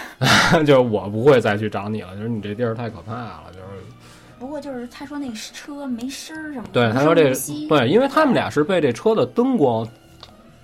[0.64, 3.66] 就是我不会再去找你了，就是你这地儿太可怕了，就是
[4.38, 6.70] 不过就是他说那个车没声儿什么的。
[6.72, 7.32] 对他说这
[7.68, 9.86] 对，因为他们俩是被这车的灯光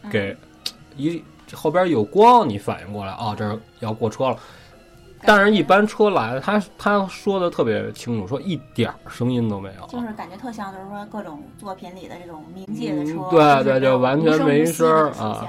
[0.03, 0.37] 嗯给
[0.97, 4.37] 一后边有光，你反应过来哦，这儿要过车了。
[5.23, 9.87] 但是，一般车来了，他他说的特别清楚，说一点儿声音都没有。
[9.89, 15.47] 就是感觉特像，就是说各种作品里的这种冥界的车，嗯对对就完全没声啊，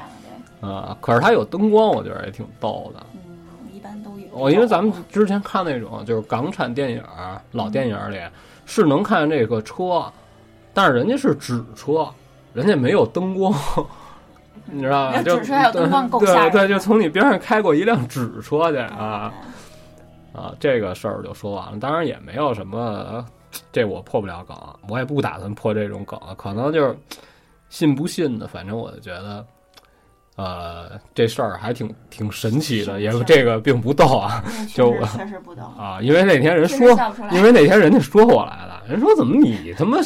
[0.62, 3.06] 啊、可是它有灯光，我觉得也挺逗的。
[3.14, 3.38] 嗯，
[3.74, 4.28] 一般都有。
[4.34, 8.20] 哦，因为咱们之前看那种就是港产电影儿、老电影儿里
[8.66, 10.06] 是能看见这个车，
[10.74, 12.10] 但是人家是纸车，
[12.54, 13.54] 人家没有灯光，
[14.72, 15.22] 你知道吧？
[15.24, 19.32] 就纸车还有灯光够吓人对对，就从你边上开过一辆纸车去对啊
[20.34, 20.54] 啊！
[20.60, 23.26] 这个事儿就说完了，当然也没有什么，
[23.72, 24.56] 这我破不了梗，
[24.88, 26.98] 我也不打算破这种梗，可能就是
[27.70, 29.46] 信不信的，反正我就觉得。
[30.36, 36.00] 呃，这事儿还挺挺神奇的，也这个并不逗啊 确就实确实不懂，啊！
[36.02, 36.98] 因为那天人说。
[37.30, 39.98] 因为那天人家说我来了，人说怎么你他妈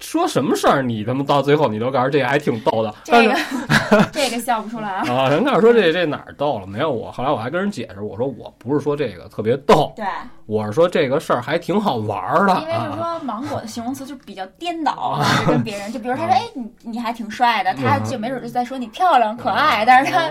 [0.00, 3.36] 说什么事儿，你他妈到最后你都告诉这个还挺逗的，这个
[4.12, 4.88] 这个笑不出来。
[4.88, 5.04] 啊。
[5.10, 6.66] 啊，人告诉说这这哪儿逗了？
[6.66, 10.04] 没有我，后来我还跟人解释，我说我不是说这个特别逗，对，
[10.46, 12.96] 我是说这个事儿还挺好玩儿的因为就是啊。
[12.96, 20.28] 说芒果的 形容词就比较颠倒跟别人，就比如他说，哎，你你还挺帅的，他就没准就在说你漂亮可爱，但是他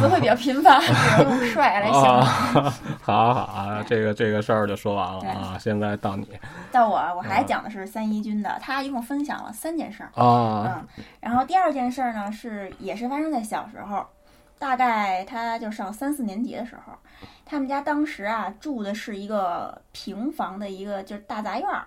[0.00, 2.02] 词汇比较频繁，比如用帅来形容。
[2.02, 6.26] 啊， 好好啊，这个这个事儿就说完了啊，现在到你。
[6.70, 10.10] 到我，我还讲的是三一军的，他一共分享了三件事儿。
[10.14, 14.06] 啊嗯，然后第二件事儿呢是也是发生在小时候，
[14.58, 16.92] 大概他就上三四年级的时候，
[17.44, 21.84] 他们家当时啊住的是一个平房的一个就是大杂院儿，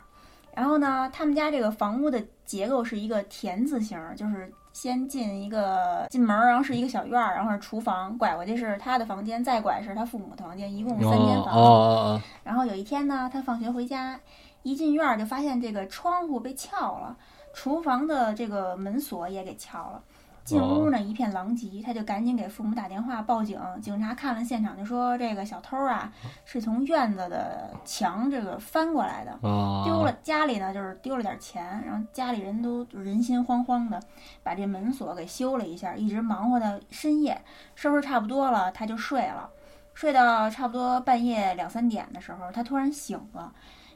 [0.54, 12.22] 然后呢，他们家这个房屋的结构是一个田字形儿，就是先进一个进门儿，然后是一个小院儿，然后是厨房，拐过去是他的房间，再拐是他父母的房间，一共三间房。
[12.44, 14.20] 然后有一天呢，他放学回家，
[14.66, 17.16] 一进院儿就发现这个窗户被撬了，
[17.54, 20.02] 厨房的这个门锁也给撬了。
[20.44, 23.60] 进屋呢一片狼藉，他就赶紧给父母打电话报警。
[23.80, 26.12] 警察看了现场就说，这个小偷啊
[26.46, 34.00] 是从院子的墙这个翻过来的，哦，丢了家里呢就是丢了点钱，然后家里人都就人心惶惶的，
[34.42, 37.40] 把这门锁给修了一下，一直忙活到深夜，
[37.76, 39.48] 收拾差不多了，他就睡了，
[39.94, 43.52] 睡到差不多半夜两三点的时候，他突然醒了，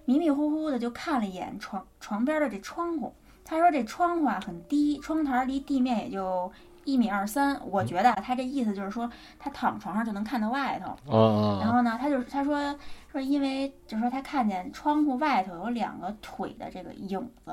[0.10, 3.13] 迷迷糊糊的就看了一眼床床边的这窗户，
[3.45, 6.52] 他说这窗户啊很低，窗台离地面也就。
[6.86, 12.76] 一米二三，我觉得啊他这意思就是说，他躺床上就能看到外头，然后呢，他就他说
[13.12, 17.52] 说，因为就是说他看见窗户外头有两个腿的这个影子，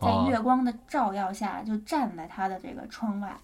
[0.00, 0.26] 在哦。
[0.28, 3.36] 月光的照耀下就站在他的这个窗外，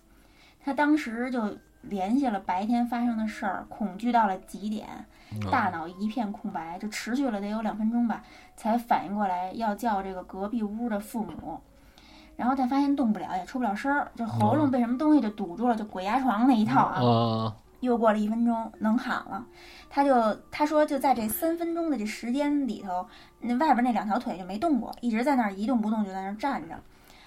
[0.65, 4.89] 他当时就联系了白天发生的事儿，恐惧到了极点，
[5.51, 8.23] 大脑一片空白，就持续了得有两分钟吧，
[8.57, 11.61] 才反应过来要叫这个隔壁屋的父母。
[12.37, 17.01] 然后他发现动不了，也出不了声儿，就喉咙被什么东西就堵住了，就鬼压床那一套啊。
[17.01, 19.43] 哦又过了一分钟，能喊了，
[19.89, 23.07] 他就他说就在这三分钟的这时间里头，
[23.41, 26.79] 那外边那两条腿就没动过，一直在那儿一动不动，就在那儿站着。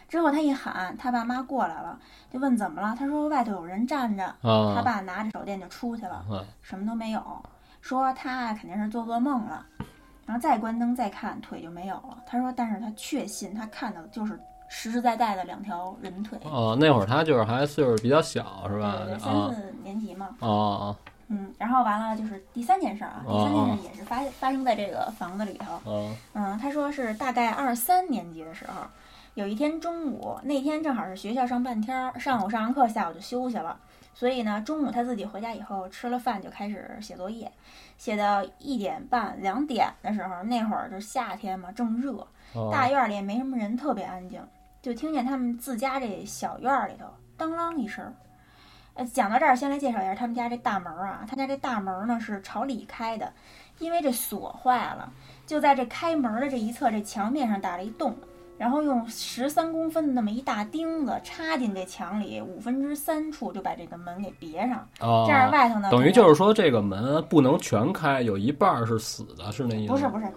[0.07, 1.97] 之后他一喊，他爸妈过来了，
[2.31, 7.43] 就问怎么了，他说外头有人站着，他哦爸拿着手电就出去了，嗯什么都没有，
[7.83, 9.65] 说他啊肯定是做噩梦了，
[10.25, 12.17] 然后再关灯再看腿就没有了。
[12.25, 19.19] 他说，但是他确信他看到的就是实实在在的两条人腿，哦，那会儿他就是还岁数比较小是吧对对，？
[19.19, 20.29] 三啊四年级嘛。
[20.39, 20.95] 哦
[21.27, 25.73] 嗯，然后完了就是第三件事儿啊，第哦三件事儿也是发发生在这个房子里头。
[25.83, 28.81] 哦嗯，他说是大概二三年级的时候，
[29.33, 33.77] 有一天中午，那天正好是学校上半天儿，上午上完课，下午就休息了。
[34.13, 37.51] 所以呢，中午他自己回家以后吃了饭就开始写作业，
[37.97, 44.41] 写到一点半、两点的时候，那会儿就是夏天嘛，正热，哦大院儿里也没什么人，特别安静，
[44.81, 48.13] 就听见他们自家这小院儿里头当啷一声儿。
[48.95, 51.25] 呃，讲到这儿，先来介绍一下他们家这大门儿啊。
[51.27, 53.33] 他家这大门儿呢是朝里开的，
[53.79, 55.11] 因为这锁坏了，
[55.47, 58.15] 就在这开门的这一侧，这墙面上打了一洞，
[58.63, 64.87] 然后用十三公分的那么一大钉子插进这墙里五分之三处，就把这个门给别上。
[65.01, 69.97] 哦，这样外头呢，等于就是说这个门不能全开，有一半儿是死的，是那意思吗？
[69.97, 70.31] 不是不是，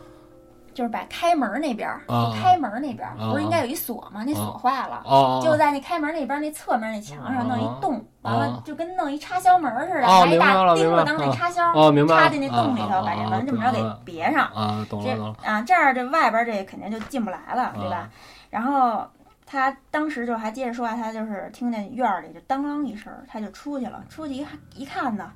[0.77, 4.23] 就是把开门那边儿，啊开门那边儿啊不是应该有一锁吗？
[4.27, 5.01] 那锁坏了。
[5.07, 14.47] 哦，就在那开门那边那侧面那墙上弄一洞，完了啊就跟弄一插销门似的，哦拿一大钉子当那插销，哦，明白，插进那洞里头，啊把这门这么着给别上。
[14.49, 18.11] 啊，懂了啊，这样这外边这肯定就进不来了，对吧啊？
[18.51, 19.03] 然后
[19.47, 24.05] 他当时就还接着说啊，他就是听见院儿里就当啷一声，他就出去了。
[24.11, 25.33] 出去一看一看呢，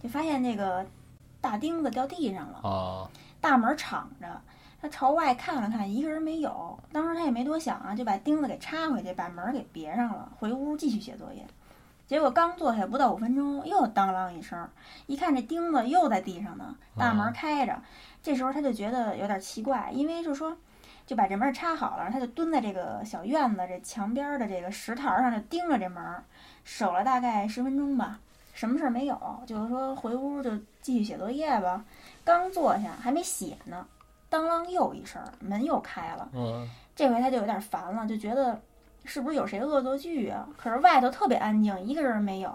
[0.00, 0.86] 就发现那个
[1.40, 4.26] 大钉子掉地上了，哦大门敞着。
[4.84, 6.78] 他朝外看了看，一个人没有。
[6.92, 11.42] 当时他也没多想啊，就把钉子给插回去，把门给别上了，回屋继续写作业。
[12.06, 14.68] 结果刚坐下不到五分钟，又当啷一声，
[15.06, 17.80] 一看这钉子又在地上呢，大门开着。
[18.22, 20.54] 这时候他就觉得有点奇怪，因为就说
[21.06, 26.22] 就把这门插好了，他就蹲在这个小院子这墙边的这个石台上，就盯着这门，
[26.62, 28.20] 守了大概十分钟吧，
[28.52, 30.50] 什么事儿没有，就是说回屋就
[30.82, 31.82] 继续写作业吧。
[32.22, 33.86] 刚坐下还没写呢，
[34.34, 36.28] 当啷又一声，门又开了。
[36.34, 38.60] 嗯这回他就有点烦了，就觉得
[39.04, 40.46] 是不是有谁恶作剧啊？
[40.56, 42.50] 可是外头特别安静，一个人没有，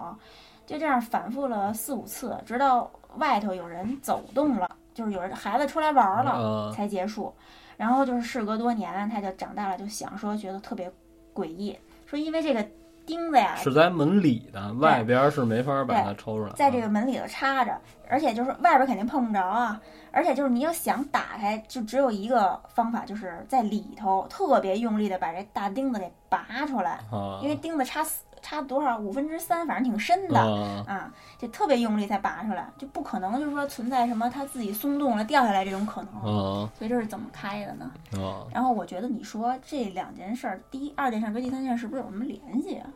[0.66, 7.34] 就这样反复了四五次，直到外头有人走动了，就是有人孩子出来玩了呃才结束。
[7.76, 10.90] 然后就是事隔多年，他就长大了，就想说觉得特别
[11.34, 12.66] 诡异，说因为这个
[13.06, 16.52] 钉子呀，是在门里的，外边是没法把它抽出来。
[16.52, 17.76] 在这个门里头插着，
[18.08, 19.80] 而且就是外边肯定碰不着啊。
[20.12, 36.10] 而且就是你要想打开，就只有一个方法，就是在里头特别用力的把这大钉子给拔出来，啊，因为钉子插死插多少五分之三，反正挺深的啊啊，就特别用力才拔出来，就不可能就是说存在什么它自己松动了掉下来这种可能。
[36.24, 37.90] 嗯所以这是怎么开的呢？
[38.16, 42.86] 嗯，然后我觉得你说这两件事儿，第一二件事儿跟第三件事是不是有什么联系啊？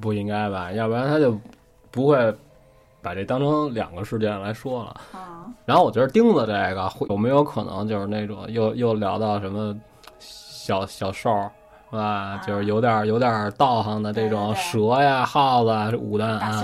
[0.00, 0.70] 不应该吧？
[0.72, 1.38] 要不然他就
[1.90, 2.34] 不会
[3.02, 5.00] 把这当成两个事件来说了。
[5.12, 9.76] 啊，然后我觉得钉子这个会有没有可能就是那种又又聊到什么
[10.18, 11.30] 小小兽
[11.90, 12.40] 儿是吧？
[12.46, 16.62] 就是有点有点道行的这种蛇呀、耗子啊、武蛋啊？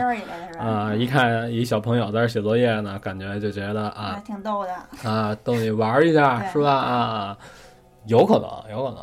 [0.59, 5.09] 啊，一看一小朋友在这写作业呢，感觉就觉得啊啊，挺逗的。
[5.11, 6.71] 啊，逗你玩一下是吧？
[6.73, 7.37] 啊，
[8.07, 8.99] 有可能，有可能。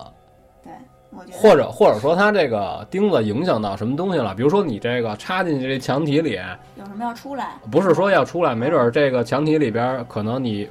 [0.64, 0.72] 对，
[1.10, 4.34] 我觉得或者或者说它这个钉子影响到什么东西了？
[4.34, 6.40] 比如说你这个插进去这墙体里，
[6.78, 7.56] 有什么要出来？
[7.70, 10.70] 不是说要出来，没准儿这个墙体里边可能你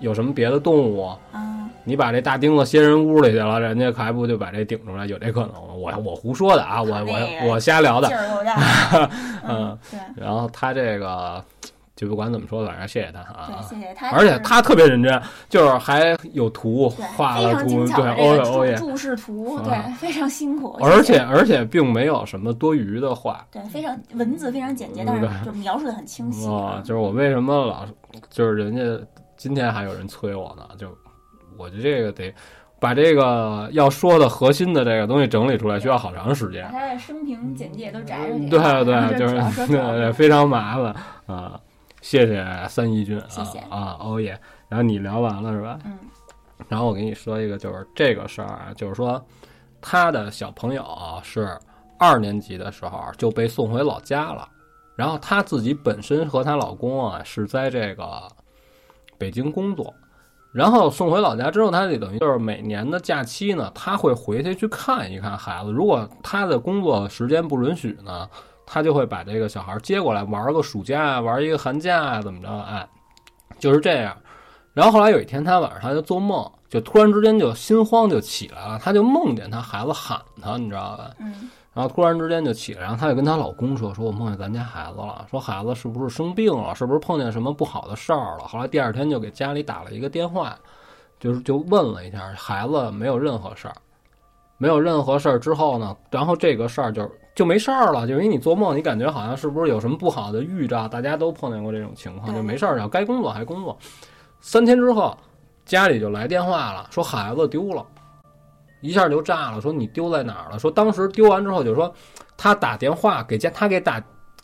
[0.00, 1.53] 有什么别的动物，啊，
[1.84, 5.06] 你把这大钉子楔人屋里去了，人家还不就把这顶出来？
[5.06, 5.58] 有这可能吗？
[5.76, 8.16] 我我胡说的啊，我我我瞎聊的劲。
[8.16, 9.10] 儿够大。
[9.46, 11.44] 嗯，对然后他这个
[11.94, 13.76] 就不管怎么说，反正谢谢他啊对，。
[13.76, 14.10] 谢谢他。
[14.10, 20.78] 而且他特别认真，就是还有图画了图，对，的欧耶欧耶注，释图，啊对，非常辛苦。
[20.82, 23.46] 而且而且并没有什么多余的话。
[23.52, 27.84] 对非常文字非常简洁，但是就描述的很清晰啊，就是我为什么老
[28.30, 29.06] 就是人家
[29.36, 30.66] 今天还有人催我呢？
[30.78, 30.88] 就
[31.58, 32.34] 我觉得这个得
[32.78, 36.78] 把这个要说的核心的这个东西整理出来，需要好长时间把。
[36.78, 38.48] 他的生平简介都摘出去。
[38.48, 40.94] 对对， 就是对对非常麻烦
[41.26, 41.60] 啊。
[42.00, 44.38] 谢谢三一君啊谢谢啊，欧耶。
[44.68, 45.78] 然后你聊完了是吧？
[45.84, 45.98] 嗯
[46.68, 49.22] 然后我给你说一个，就是这个事儿啊，就是说
[49.80, 50.84] 他的小朋友
[51.22, 51.58] 是
[51.98, 54.48] 二年级的时候就被送回老家了，
[54.96, 58.22] 然后她自己本身和她老公啊是在这个
[59.18, 59.92] 北京工作，
[60.54, 65.72] 然后送回老家之后，他就等于就是每年的假期呢，他会回去去看一看孩子。
[65.72, 68.28] 如果他的工作时间不允许呢，
[68.64, 72.48] 他就会把这个小孩接过来玩个暑假啊，玩一个寒假啊，怎么着？
[72.48, 72.88] 哎，
[73.58, 74.16] 就是这样。
[74.72, 81.10] 然后后来有一天，他晚上他就做梦，就突然之间就心慌就起来了，他就梦见他孩子喊他，你知道吧？
[81.18, 90.56] 嗯然后突然之间就起来，然后她就跟她老公说：“说我梦见咱家孩子了，说孩子是不是生病了，是不是碰见什么不好的事儿了？”后来第二天就给家里打了一个电话，
[91.18, 93.74] 就是就问了一下，孩子没有任何事儿，
[94.56, 100.86] 没有任何事儿之后呢，然后这个事儿就就没事儿了，就因为你做梦，你感觉好像是不是有什么不好的预兆？
[100.86, 103.76] 大家都碰见过这种情况，就没事儿了，该工作还工作。
[104.40, 105.18] 三天之后，
[105.64, 107.84] 家里就来电话了，说孩子丢了。
[108.84, 110.58] 一下就炸了，说你丢在哪儿了？
[110.58, 111.90] 说当时丢完之后，就说
[112.36, 114.02] 他打电话给家，他给打，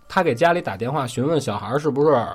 [0.09, 2.27] 他给家里打电话询问小孩是不是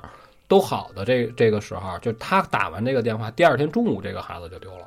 [0.48, 1.04] 都好的。
[1.04, 4.86] 这这个时候，就他打完这个电话，第二天中午这个孩子就丢了，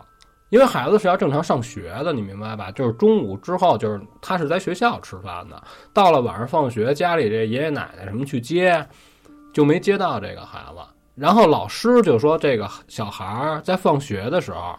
[0.50, 2.70] 因为孩子是要正常上学的，你明白吧？
[2.70, 5.60] 就是中午之后，就是他是在学校吃饭的，
[5.92, 8.86] 到了晚上放学，家里这爷爷奶奶什么去接，
[9.52, 10.78] 就没接到这个孩子。
[11.16, 14.78] 然后老师就说，这个小孩儿在放学的时候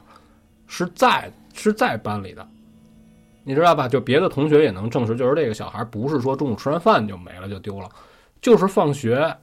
[0.67, 2.47] 是在是在班里的，
[3.43, 3.87] 你知道吧？
[3.87, 7.89] 就别的同学也能证实，就是这个小孩不是说中午吃完饭就没了就丢了，
[8.41, 9.35] 就是放学，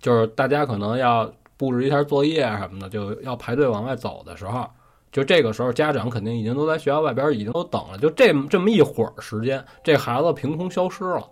[0.00, 4.68] 就是大家可能要布置一下作业什么的，就要排队往外走的时候，
[5.10, 11.28] 就这个时候家长肯定已经都在学校外边已经都等了，就这这么一会儿时间，这孩子凭空消失了。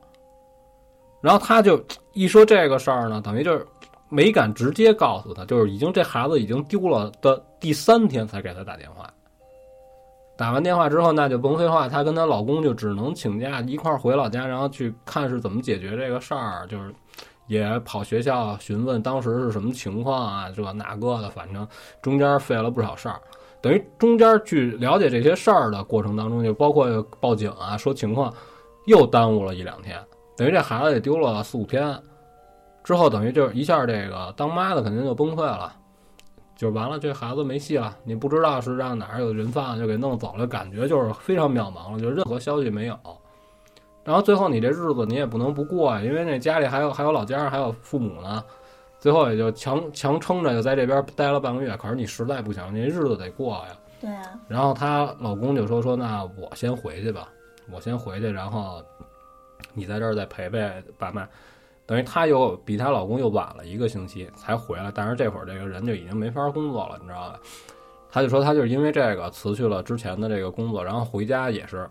[1.21, 1.83] 然后他就
[2.15, 3.67] 一说这个事儿呢，等于就是
[4.09, 9.13] 没敢直接告诉他，就是已经这孩子已经丢了的第三天才给他打电话。
[10.41, 16.95] 打完电话之后，那就甭废话，她跟她老公就只能请假一块儿回老家，然后去看是怎么解决这个事儿，就是
[17.47, 21.69] 也跑学校询问当时是什么情况啊，这那个的，反正
[22.01, 23.21] 中间费了不少事儿。
[23.61, 28.33] 等于中间去了解这些事儿的过程当中，就包括报警啊、说情况，
[28.87, 30.03] 又耽误了一两天。
[30.39, 31.95] 等于这孩子也丢了四五天，
[32.83, 35.71] 之后等于就是一下这个当妈的肯定就崩溃了，
[36.61, 37.97] 就完了，这孩子没戏了。
[38.05, 42.95] 你不知道是让哪儿有人贩子就给弄走了，感觉就是非常渺茫了，就任何消息没有。
[44.05, 48.45] 然后最后你这日子你也不能不过呀，因为那家里还有还有老家还有父母呢，
[48.99, 51.75] 最后也就强强撑着就在这边待了半个月。
[51.79, 53.69] 可是你实在不行，你这日子得过呀。
[53.99, 57.27] 对啊，然后她老公就说说那我先回去吧，
[57.73, 58.83] 我先回去，然后
[59.73, 61.27] 你在这儿再陪陪爸妈。
[61.91, 67.41] 等于她又比她老公又晚了一个星期才回来，但是这会儿这个人就已经没法工作了，你知道吧？
[68.13, 71.89] 她就说她就是因为这个辞去了之前的这个工作，然后回家也是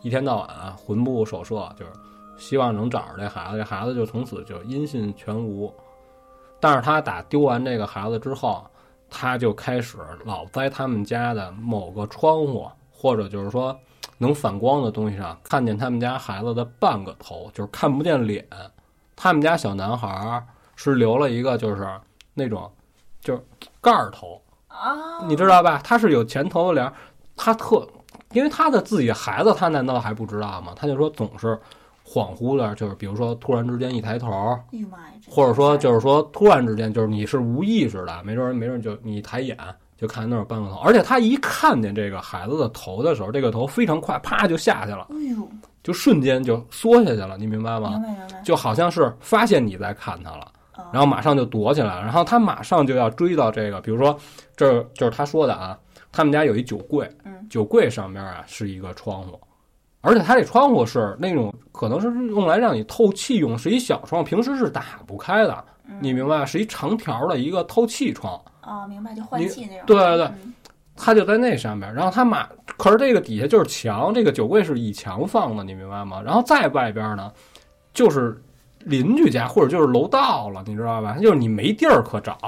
[0.00, 1.92] 一天到晚啊魂不守舍，就是
[2.38, 5.70] 希望能找着这孩子，这孩子就从此就音信全无。
[6.58, 8.64] 但是她打丢完这个孩子之后，
[9.10, 13.78] 她就开始老在他们家的某个窗户，或者就是说
[14.16, 18.42] 能反光的东西上看见他们家孩子的半个头，就是看不见脸。
[19.16, 20.44] 他们家小男孩儿
[20.76, 21.86] 是留了一个就是
[22.34, 22.70] 那种
[23.20, 23.42] 就是
[23.80, 25.80] 盖儿头，啊，你知道吧？
[25.84, 26.92] 他是有前头的帘儿，
[27.36, 27.86] 他特，
[28.32, 30.72] 因为他的自己孩子，他难道还不知道吗？
[30.74, 31.58] 他就说总是
[32.04, 34.28] 恍惚的，就是比如说突然之间一抬头！
[35.28, 39.56] 或者说就是说突然之间就是你是无意识的，没准儿没准儿就你一抬眼
[39.96, 45.48] 就看见那儿有半个头，而且他一看见这个孩子的头的时候，这个头非常快，啪就下去了，哎呦，
[45.82, 48.02] 就瞬间就缩下去了，你明白吗明？
[48.02, 48.40] 白明白。
[48.42, 50.42] 就好像是发现你在看他了。
[50.74, 54.18] 啊然后马上就躲起来了，然后他马上就要追到这个，比如说，
[54.56, 55.78] 这就是他说的啊，
[56.10, 59.38] 他们家有一酒柜，嗯酒柜上面啊是一个窗户，
[60.00, 66.44] 而且它这窗户是那种可能是用来让你透气用，是一小窗，平时是打不开的，嗯你明白？
[66.46, 69.84] 是一长条的一个透气窗，啊，明白，就换气那种。
[69.86, 70.54] 对对对嗯
[71.04, 72.48] 他就在那上面，然后他马，
[72.78, 76.22] 可是这个底下就是墙，这个酒柜是以墙放的，你明白吗？
[76.24, 77.32] 然后再外边呢，
[77.92, 78.40] 就是
[78.84, 81.18] 邻居家或者就是楼道了，你知道吧？
[81.20, 82.38] 就是你没地儿可找，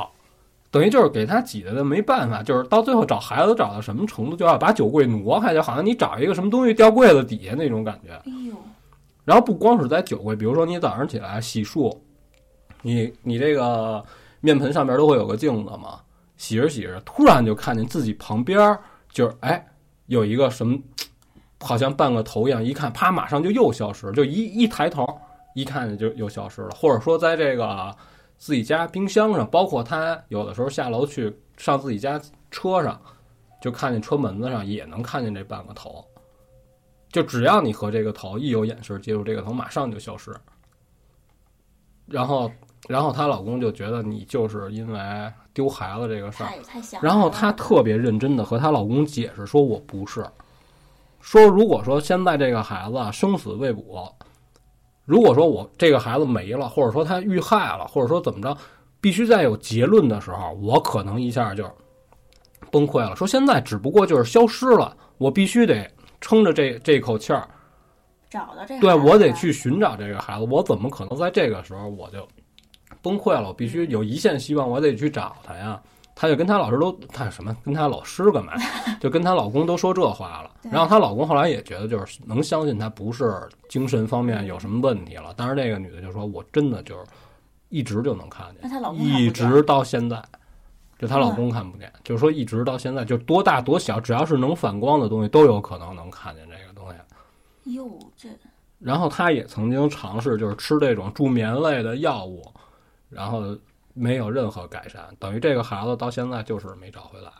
[0.70, 8.12] 等于就是给他挤的没办法，就是到最后找孩子找到什么程度，就要把酒柜挪开，就好像你找一个什么东西掉柜子底下那种感觉。
[8.14, 8.54] 哎呦，
[9.24, 11.96] 然后不光是在酒柜，比如说你早上起来洗漱，
[12.82, 14.04] 你你这个
[14.40, 16.00] 面盆上面都会有个镜子嘛，
[16.44, 18.78] 洗着洗着，突然就看见自己旁边
[19.08, 19.66] 就是哎
[20.08, 20.78] 有一个什么，
[21.58, 25.06] 好像半个头一样，一看啪马上就又消失，就一一抬头
[25.54, 27.96] 一看见就又消失了，或者说在这个
[28.36, 32.20] 自己家冰箱上，包括他有的时候下楼去上自己家
[32.50, 33.00] 车上，
[33.62, 36.04] 就看见车门子上也能看见这半个头。
[37.08, 40.30] 就只要你和这个头一有眼神接触，这个头马上就消失。
[42.04, 42.52] 然后，
[42.86, 46.50] 然后她老公就觉得你就是因为丢孩子这个事儿。
[47.00, 50.26] 然后她特别认真的和她老公解释说：“我不是，
[51.20, 54.12] 说如果说现在这个孩子啊生死未卜，
[55.06, 58.56] 如果说我这个孩子没了，或者说他遇害了，或者说怎么着，
[59.00, 61.64] 必须在有结论的时候，我可能一下就
[62.70, 63.14] 崩溃了。
[63.14, 65.90] 说现在只不过就是消失了，我必须得
[66.20, 67.48] 撑着这这口气儿，
[68.30, 69.32] 找到这个，对我得。
[69.34, 72.26] 去寻找这个孩子，我怎么可能在这个时候我就
[73.04, 73.48] 崩溃了？
[73.48, 75.80] 我必须有一线希望，我得去找他呀。
[76.16, 78.52] 她就跟她老师都，她什么跟她老师干嘛？
[79.00, 80.50] 就跟她老公都说这话了。
[80.70, 85.34] 然后她老公后来也觉得，就是能相信她不是精神方面有什么问题了。
[85.36, 87.04] 但是那个女的就说：“我真的就是
[87.68, 90.22] 一直就能看见，她老公一直到现在，
[90.98, 96.98] 就她老公看不见，就是说一直到现在，就多大多小，只要是能反光的东西，都有可能能看见这个东西。”
[97.74, 98.28] 哟，这
[98.78, 102.40] 然后她也曾经尝试就是吃这种助眠类的药物，
[103.14, 103.56] 然后
[103.92, 107.30] 没有任何改善，等于这个孩子到现在就是没找回来。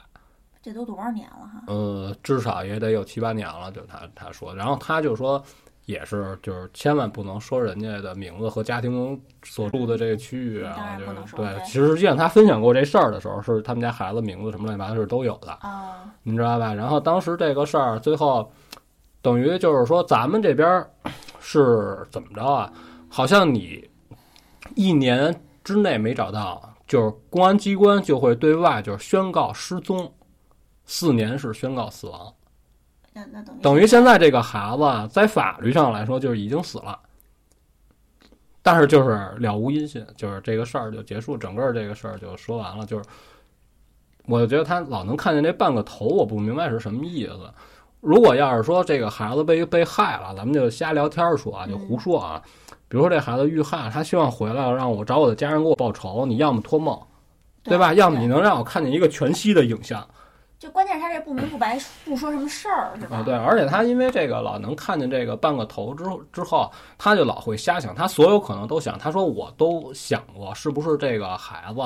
[0.63, 1.63] 这都多少年了哈？
[1.67, 5.43] 呃，至少也得有七八年了，就他他说，然后他就说，
[5.85, 11.63] 也是就是千万不能说人家的名字和家庭所住的这个区域啊，就是对。
[11.67, 16.73] 其实实际上他分享过这事儿的时候，是他们家孩子名字什么乱七八糟都有的，啊，你知道吧？
[16.73, 18.51] 然后当时这个事儿最后
[19.21, 20.91] 等于就是说，咱们这边儿
[21.41, 22.73] 是怎么着啊？
[23.11, 23.87] 好像你
[24.75, 30.13] 一年之内没找到，就是公安机关就会对外就是宣告失踪，
[30.85, 32.33] 四年是宣告死亡。
[33.15, 36.99] 那那等于等于现在这个孩子啊在法律上来说就是已经死了，
[38.61, 42.85] 但是就是了无音信，就是这个事儿就结束，整个这个事儿就说完了。
[42.85, 43.05] 就是
[44.27, 47.39] 我觉得他老能看见这半个头，我不明白是什么意思。
[48.01, 52.43] 如果要是说这个孩子被被害了，咱们就瞎聊天儿说啊，就胡说啊。
[52.95, 56.97] 比如说这孩子遇害，他希望回来了，让我找我的家人给我报仇，你要么托梦，
[57.65, 57.93] 对吧？
[57.93, 60.07] 要么你能让我看见一个全息的影像。
[60.61, 63.17] 就关键是他这不明不白，不说什么事儿是吧？
[63.17, 71.81] 啊，对，而且他因为这个老能看见这个半个头之后之后，他就老会瞎想，他所有可能都想，他说我都想过，是不是这个孩子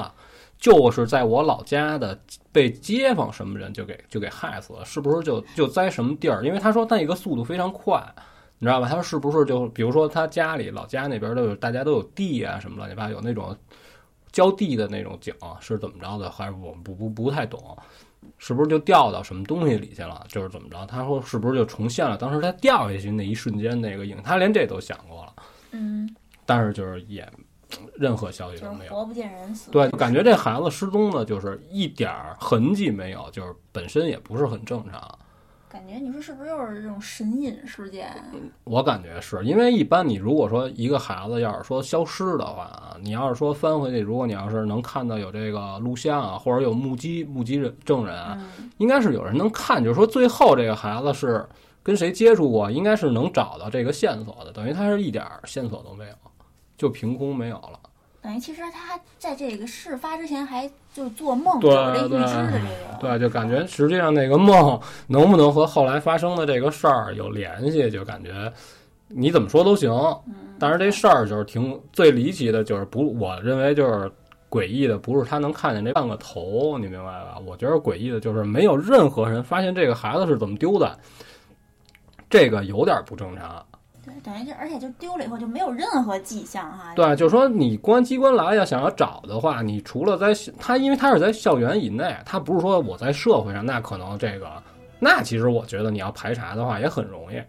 [0.58, 2.20] 就是在我老家的
[2.52, 6.44] 被街坊什么人就给就给害死了，是不是就就栽什么地儿？
[6.44, 7.98] 因为他说那个速度非常快。
[8.58, 8.88] 你知道吧？
[8.88, 13.56] 他说是不是就比如说他家里老家那边都有大家都有地啊什么乱七八糟有那种
[14.32, 16.30] 浇地的那种井是怎么着的？
[16.30, 17.76] 还是我们不不不太懂。
[18.36, 20.24] 是不是就掉到什么东西里去了？
[20.28, 20.84] 就是怎么着？
[20.86, 24.20] 他说是不是就重现了当时他掉下去那一瞬间那个影？
[24.22, 25.32] 他连这都想过了，
[25.70, 27.26] 嗯，但是就是也
[27.94, 28.92] 任何消息都没有。
[28.92, 35.18] 活不见人，死对，感觉这孩子失踪的，就是一点儿痕迹没有，就是本身也不是很正常。
[35.78, 38.12] 感感觉你说是不是又是这种神隐事件？
[38.64, 51.46] 我感觉是因为一般你如果说一个孩子要是说消失的话啊，你要是说翻回去，如果你要是能看到有这个录像啊，或者有目击目击人证人啊，嗯，应该是有人能看，就是说最后这个孩子是
[51.80, 56.14] 跟谁接触过，应该是能找到这个线索的，等于他是一点线索都没有，
[56.76, 57.78] 就凭空没有了。
[58.20, 68.52] 等于其实他在这个事发之前还就做梦，对有这预对知的这个，对，就感觉实际上那个梦能不能和后来发生的这个事儿有联系，就感觉
[69.06, 69.90] 你怎么说都行。
[70.26, 74.10] 嗯，但是这事儿就是挺最离奇的，就是不，我认为就是
[74.50, 77.38] 诡异的，不是他能看见这半个头，你明白吧？
[77.46, 80.98] 我觉得诡异的就是没有任何人发现这个孩子是怎么丢的，
[82.28, 83.64] 这个有点不正常。
[84.28, 86.92] 对，等于就而且就丢了以后就没有任何迹象哈。
[86.94, 94.46] 对，就是说你公安机关来要想要找的话，你除了在他，因为他是在校园以内，他不是说我在社会上，那可能这个，
[94.98, 97.40] 那其实我觉得你要排查的话也很容易。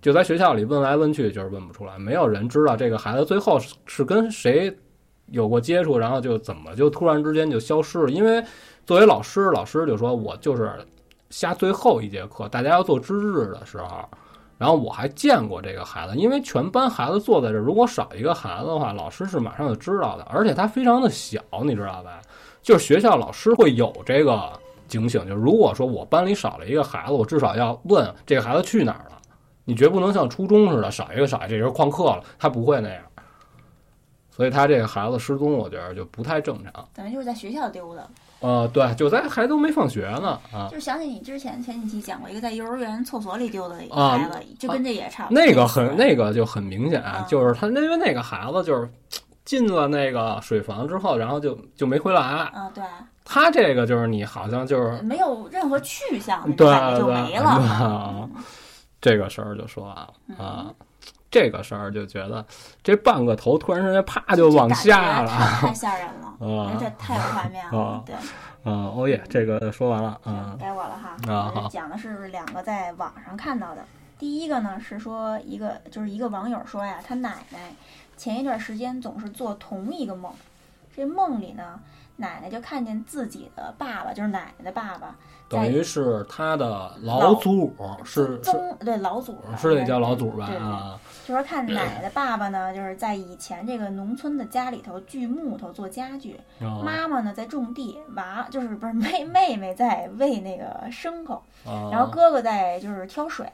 [0.00, 4.76] 就在学校里问来问去，就是问不出来，没有人知道这个孩子最后是是跟谁
[5.26, 8.10] 有过接触，然后就怎么就突然之间就消失了。
[8.10, 8.44] 因为
[8.86, 10.70] 作为老师，老师就说我就是
[11.30, 14.08] 下最后一节课，大家要做值日的时候，
[14.58, 22.20] 然后我还见过这个孩子，因为全班孩子坐在这儿，如果少一个孩子的话，老师是马上就知道的，而且他非常的小，你知道吧？
[22.60, 24.52] 就是学校老师会有这个
[24.88, 29.18] 警醒，就是如果说我班里少了一个孩子，我至少要问这个孩子去哪儿了。
[29.64, 33.02] 你绝不能像初中似的少一个少一个，这人旷课了，他不会那样。
[34.30, 36.88] 所以他这个孩子失踪，我觉得就不太正常。
[36.94, 38.08] 等于就是在学校丢的。
[38.40, 40.68] 呃，对，就在还都没放学呢啊。
[40.70, 45.42] 就想起你之前前几期讲过一个在幼儿园厕所里丢的一个啊孩子，就跟这也差不多。
[45.42, 48.88] 那个很那个就很明显啊，就是他因为那个孩子就是
[49.44, 52.20] 进了那个水房之后，然后就就没回来。
[52.20, 52.84] 啊，对，
[53.24, 56.66] 他这个就是你好像就是没有任何去向，对
[56.98, 57.48] 就没了。
[57.48, 58.28] 啊
[59.00, 60.66] 这个事儿就说完了嗯啊。
[61.30, 62.44] 这个事儿就觉得
[62.82, 66.28] 这半个头突然之间啪就往下了太太吓人了，
[66.64, 68.02] 啊这太有画面了啊。
[68.06, 68.92] 对，啊！
[68.96, 71.32] 哦耶，这个说完了啊该我了哈。
[71.32, 73.84] 啊讲的是两个在网上看到的。
[74.18, 77.72] 第一个呢是说一个就是一个网友说呀，他奶奶
[78.16, 80.32] 前一段时间总是做同一个梦，
[80.96, 81.78] 这梦里呢，
[82.16, 85.14] 奶奶就看见自己的爸爸，就是奶奶的爸爸，
[85.48, 87.72] 等于是他的老祖
[88.04, 90.98] 是是曾对老祖是得叫老祖吧啊
[91.28, 101.90] 就说看奶奶的爸爸呢，就是在以前这个农村的家里头锯木头做家具，啊妈妈呢在种地，娃就是不是妹妹妹在喂那个牲口，啊！
[101.92, 103.46] 然后哥哥在就是挑水，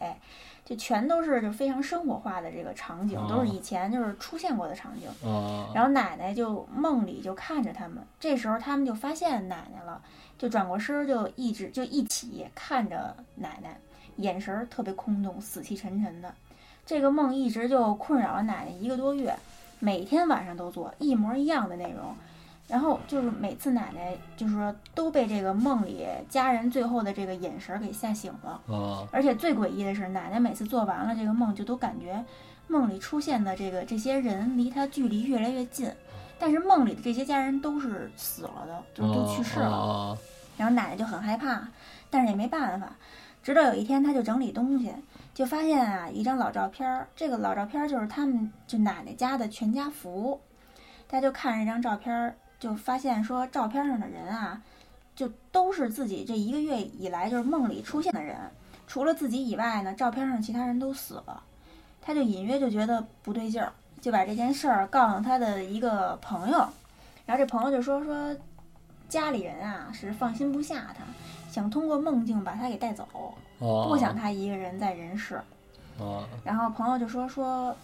[0.65, 5.09] 就全都是就非常生活化的这个场景，都是以前就是出现过的场景。
[5.29, 10.01] 啊然后奶奶就梦里就看着他们，这时候他们就发现奶奶了，
[10.39, 13.77] 就转过身儿就一直就一起看着奶奶，
[14.19, 16.33] 眼神儿特别空洞，死气沉沉的。
[16.87, 19.35] 这个梦一直就困扰了奶奶一个多月，
[19.79, 22.15] 每天晚上都做一模一样的内容。
[22.67, 28.75] 然后就是每次奶奶就是说都被这个梦里家人最后的这个眼神儿给吓醒了。
[28.75, 32.25] 啊而且最诡异的是，奶奶每次做完了这个梦，就都感觉
[32.67, 35.93] 梦里出现的这个这些人离她距离越来越近，
[36.39, 39.77] 但是梦里的这些家人都是死了的，就都去世了。
[39.77, 40.19] 啊
[40.57, 41.69] 然后奶奶就很害怕，
[42.09, 42.89] 但是也没办法。
[43.43, 44.91] 直到有一天，她就整理东西，
[45.35, 50.41] 就发现啊一张老照片儿，这个老照片儿就是他们就奶奶家的全家福。
[51.09, 54.63] 他就看这张照片儿，就发现说照片上的人啊，
[55.15, 58.37] 就都是自己这一个月以来就是梦里出现的人，
[58.87, 61.43] 除了自己以外呢，照片上其他人都死了。
[62.01, 66.59] 他就隐约就觉得不对劲儿，就把这件事儿告诉他的一个朋友，
[67.27, 68.37] 然后这朋友就说说
[69.09, 71.05] 家里人啊是放心不下他，
[71.51, 73.35] 想通过梦境把他给带走，
[73.65, 73.89] 啊！
[73.89, 75.37] 不想他一个人在人世。
[75.99, 77.75] 啊然后朋友就说说，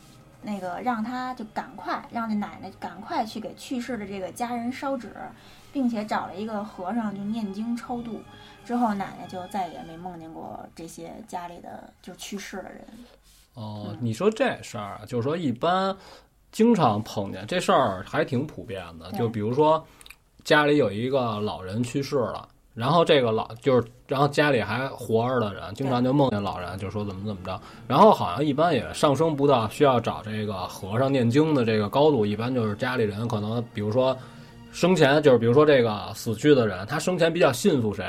[0.43, 5.12] 那个让他就赶快让那奶奶赶快去给去世的这个家人烧纸，
[5.72, 8.20] 并且找了一个和尚就念经超度。
[8.64, 12.85] 之后奶奶就再也没梦见过这些家里的就去世的人。
[13.55, 15.97] 哦嗯，你说这事儿啊，就是说一般
[16.51, 19.85] 经常碰见这事儿还挺普遍的，就比如说
[20.43, 22.49] 家里有一个老人去世了。
[22.75, 27.61] 然后这个老就是，然后家里还活着的人，经常就梦见老人，就说怎么怎么着。
[27.89, 34.16] 然后好像一般也上升不到需要找这个和尚念经的这个高度，一般就是家里人可能，比如说
[34.73, 38.05] 生前就是，比如说这个死去的人，他生前比较信服谁，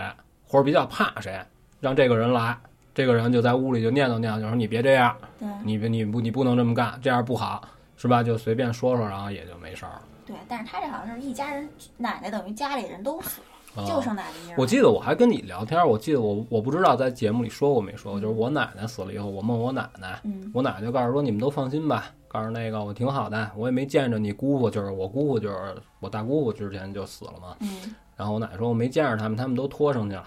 [0.48, 1.40] 或者比较怕谁，
[1.80, 2.56] 让这个人来，
[2.94, 8.22] 这个人就在屋里就念叨念叨，就说你别这样，对你别你不你不能这么干，这样不好，是吧？
[8.22, 10.02] 就随便说说，然后也就没事儿了。
[10.24, 13.42] 对，但是他这好像是一家人，奶奶等于家里人都死
[13.76, 14.56] 就剩奶奶。
[14.58, 27.56] 我记得我还跟你聊天，我记得我我不知道在节目里说过没说过，就是我奶奶死了以后，我问我奶奶，嗯我奶奶就告诉说你们都放心吧，告诉那个我挺好的，我也没见着你姑父，就是我姑父就是我大姑父之前就死了嘛。
[27.62, 30.26] 嗯，然后我奶奶说我没见着他们，他们都拖上去了。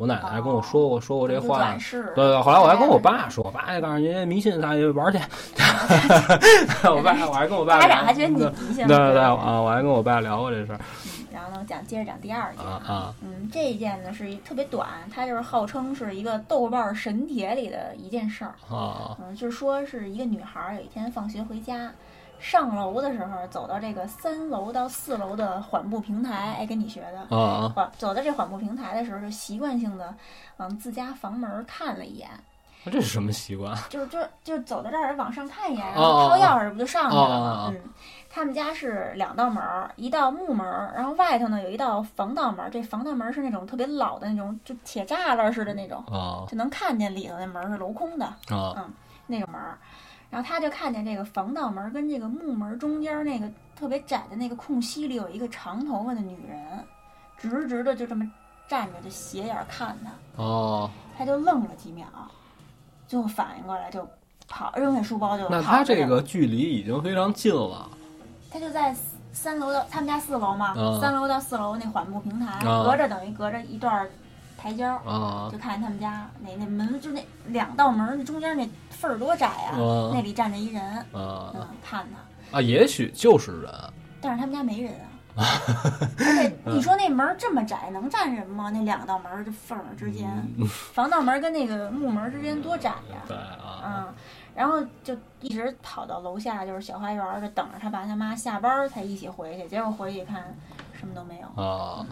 [0.00, 1.76] 我奶奶还跟我哦说过、说过这话
[2.14, 5.18] 对对，后来我还跟我爸说，我爸也告诉人家迷信上去玩去。
[6.88, 8.86] 我爸我还跟我爸家聊长还觉得你迷信。
[8.88, 18.54] 对对对啊，我还跟我爸聊过这事儿嗯，然后呢，讲接着讲第二件啊啊嗯，这一件呢是一特别短，它就是号称是一个豆瓣神帖里的一件事儿。
[18.74, 21.92] 啊嗯，就是说是一个女孩儿有一天放学回家，
[22.40, 27.36] 上楼的时候走到这个三楼到四楼的缓步平台，哎，跟你学的。
[27.36, 30.14] 啊缓走到这缓步平台的时候，就习惯性的
[30.56, 32.40] 往自家房门儿看了一眼，啊！
[32.86, 33.76] 这是什么习惯？
[33.90, 37.66] 就是就就走到这儿往上看一眼，然后掏钥匙不就上去了吗？
[37.68, 37.80] 哦嗯，
[38.30, 48.90] 他们家是两道门儿，一道木门儿，然后外头呢有一道防盗门儿，这防盗门儿是那种特别老的那种，就铁栅栏似的那种，啊就能看见里头那门儿是镂空的啊嗯
[49.26, 49.78] 那个门儿。
[50.30, 56.84] 然后他就看见这个防盗门儿跟这个木门儿中间那个特别窄的那个空隙里有一个长头发的女人，
[57.36, 58.30] 直直的就这么
[58.68, 60.42] 站着，就斜眼儿看他。
[60.42, 60.90] 哦！
[61.18, 62.06] 他就愣了几秒，
[63.06, 64.08] 最后反应过来就
[64.48, 67.90] 跑，扔下书包就跑那他这个距离已经非常近了
[68.50, 68.94] 他就在
[69.32, 74.08] 三楼到他们家四楼嘛，啊三楼到四楼那缓步平台，啊隔着等于隔着一段
[74.56, 78.68] 台阶儿，啊就看见他们家那那门就那两道门那中间那
[79.00, 80.82] 缝儿多窄啊，啊那里站着一人，
[81.12, 82.06] 啊嗯，看
[82.52, 82.60] 他，啊！
[82.60, 83.72] 也许就是人
[84.20, 85.00] 但是他们家没人啊。
[86.18, 88.68] 而且你说那门儿这么窄，能站人吗？
[88.70, 90.28] 那两道门儿这缝儿之间，
[90.58, 94.14] 嗯 防盗门跟那个木门之间多窄呀、对啊嗯，
[94.54, 99.66] 然后就一直跑到楼下，就是小花园儿，就等着他爸他妈下班儿才一起回去。
[99.68, 100.54] 结果回去一看，
[100.92, 101.62] 什么都没有。
[101.62, 102.04] 啊！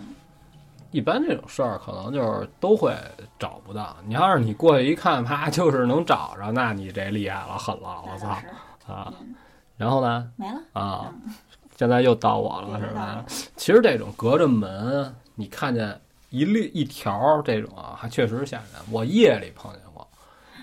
[0.91, 2.95] 一般这种事儿可能就是都会
[3.39, 3.97] 找不到。
[4.07, 8.29] 你要是你过去一看，啪，就是能找着，那你这厉害了，狠了，我操
[8.93, 9.13] 啊！
[9.21, 9.35] 嗯，
[9.77, 10.31] 然后呢？
[10.37, 10.61] 没了。
[10.73, 11.35] 啊，嗯，
[11.77, 13.23] 现在又到我了，是吧？
[13.55, 18.67] 其实这种隔着门，你看见一绿一条儿这种啊，还确实吓人。
[18.91, 20.09] 我夜里碰见过，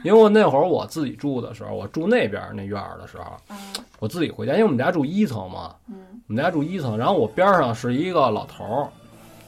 [0.03, 3.57] 因为我那会儿我自己住的时候，我住那边那院儿的时候，嗯
[3.99, 5.95] 我自己回家，因为我们家住一层嘛，嗯
[6.27, 8.89] 我们家住一层，然后我边上是一个老头儿。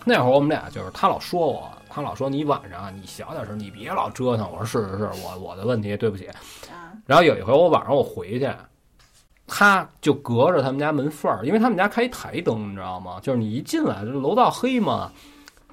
[0.07, 4.49] 那会儿我们俩就是他老说我，他老说你晚上你小点声，你别老折腾。
[4.49, 6.27] 我说是是是，我我的问题，对不起。
[6.27, 6.35] 啊
[7.05, 8.49] 然后有一回我晚上我回去，
[9.45, 13.17] 他就隔着他们家门缝儿，因为他们家开一台灯，你知道吗？
[13.21, 15.11] 就是你一进来，这楼道黑嘛，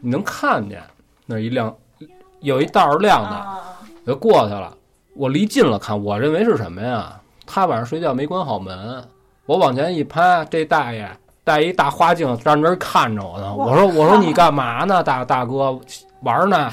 [0.00, 0.82] 你能看见
[1.26, 1.74] 那一亮，
[2.40, 3.46] 有一道儿亮的，
[4.06, 4.76] 就过去了。
[5.14, 7.20] 我离近了看，我认为是什么呀？
[7.46, 9.04] 他晚上睡觉没关好门，
[9.46, 11.08] 我往前一拍，这大爷
[11.44, 13.54] 戴一大花镜站那儿看着我呢。
[13.54, 15.78] 我说我说你干嘛呢，大大哥
[16.22, 16.72] 玩呢？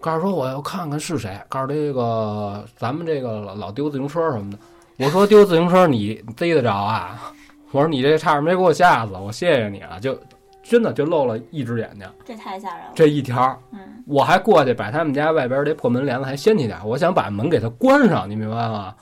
[0.00, 4.58] 告诉说我要看看是谁，告诉这个咱们这个老老丢自行车什么的。
[4.98, 7.32] 我说丢自行车你逮得着啊？
[7.72, 9.98] 我说你这差点没给我吓死，我谢谢你啊！
[10.00, 10.16] 就
[10.62, 12.92] 真的就露了一只眼睛，这太吓人了。
[12.94, 13.58] 这一条。
[13.72, 18.94] 嗯我还过去把他们家外边这破门帘子还掀起点，我想把门给他关上，你明白吗？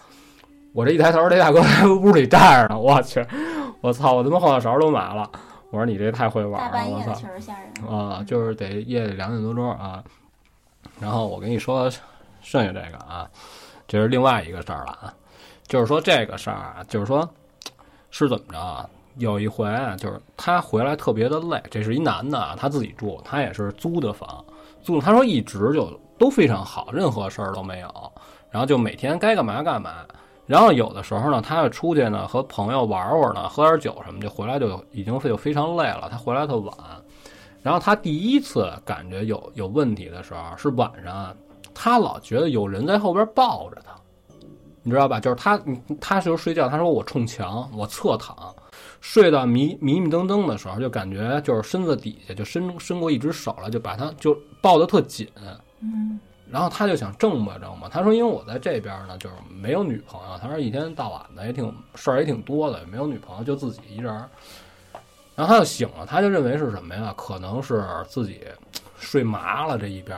[0.74, 3.24] 我这一抬头，这大哥在屋里站着呢，我去，
[3.80, 5.30] 我操，我他妈后脑勺都麻了。
[5.70, 7.88] 我说你这太会玩了，我操夜确实吓人。
[7.88, 10.02] 啊，就是得夜里两点多钟啊。
[10.98, 11.88] 然后我跟你说
[12.42, 13.30] 剩下这个啊，
[13.86, 15.14] 这是另外一个事儿了啊，
[15.68, 17.28] 就是说这个事儿啊，就是说
[18.10, 18.84] 是怎么着啊？
[19.18, 24.44] 有一回啊，就是他回来特别的累，这是一男的啊，他自己住，他也是租的房，
[24.82, 28.12] 租他说一直就都非常好，任何事儿都没有，
[28.50, 30.04] 然后就每天该干嘛干嘛。
[30.46, 36.08] 然后有的时候呢，他要出去呢，和朋友玩玩呢，喝点酒什么，就回来就已经就非常累了。
[36.10, 36.76] 他回来特晚，
[37.62, 41.34] 然后他第一次感觉有有问题的时候是晚上，
[41.72, 43.94] 他老觉得有人在后边抱着他，
[44.82, 45.18] 你知道吧？
[45.18, 45.58] 就是他，
[45.98, 48.36] 他就是睡觉，他说我冲墙，我侧躺，
[49.00, 55.26] 睡到迷迷迷瞪瞪的时候，就感觉就是身子底下就伸伸过一只手来，就把他就抱得特紧。
[55.80, 56.20] 嗯
[56.54, 64.14] 然后他就想挣吧挣吧，他说因为我在这边呢，就是没有女朋友，他说一天到晚的也挺事儿也挺多的，也没有女朋友，就自己一人。
[65.34, 67.12] 然后他就醒了，他就认为是什么呀？
[67.16, 68.40] 可能是自己
[68.96, 70.16] 睡麻了这一边。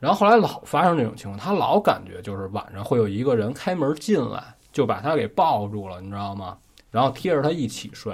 [0.00, 6.58] 然后后来老发生这种情况，他老感觉就是晚上会有一个人开门进来，就把他给抱住了，你知道吗？
[6.90, 8.12] 然后贴着他一起睡。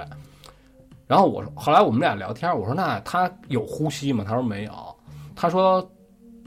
[1.07, 4.23] 然后我说，后来我们俩聊天，我说那他有呼吸吗？
[4.23, 4.95] 他说没有。
[5.35, 5.91] 他说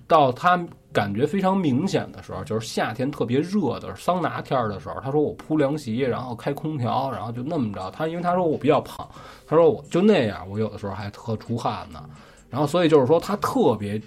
[0.09, 0.59] 到他
[0.93, 7.91] 感觉非常明显的时候，就是夏天特别热的桑拿天儿的时候，他说我铺凉席，然后开空调，然后就那么着。
[7.91, 9.09] 他因为他说我比较胖，
[9.47, 12.03] 他说我就那样，我有的时候还特出汗呢。
[12.51, 14.01] 然后所以就是说他特别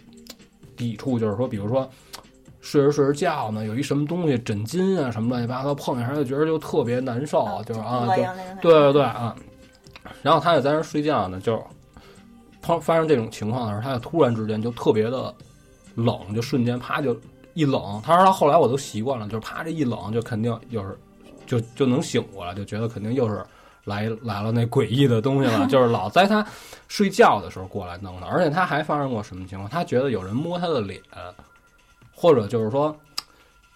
[0.76, 1.88] 抵触，就是说比如说
[2.60, 9.36] 睡着睡着觉呢，有一什么东西枕巾啊什么乱七八糟碰一下，他就觉得就特别难受，就是啊，就对对对啊。
[10.24, 11.64] 然后他就在那睡觉呢，就
[12.62, 15.34] 发发生这种情况的时候，他就突然之间就特别的
[16.02, 17.16] 冷，就瞬间啪就
[17.54, 18.02] 一冷。
[18.04, 20.98] 他说他后来我都习惯了，就是啪这一冷，就肯定又是
[21.46, 23.46] 就就能醒过来，就觉得肯定又是
[23.84, 26.46] 来来了那诡异的东西了， 就是老在他
[26.88, 28.28] 睡觉的时候过来弄的。
[28.28, 29.70] 而且他还发生过什么情况？
[29.70, 31.02] 他觉得有人摸他的脸，
[32.14, 32.96] 或者就是说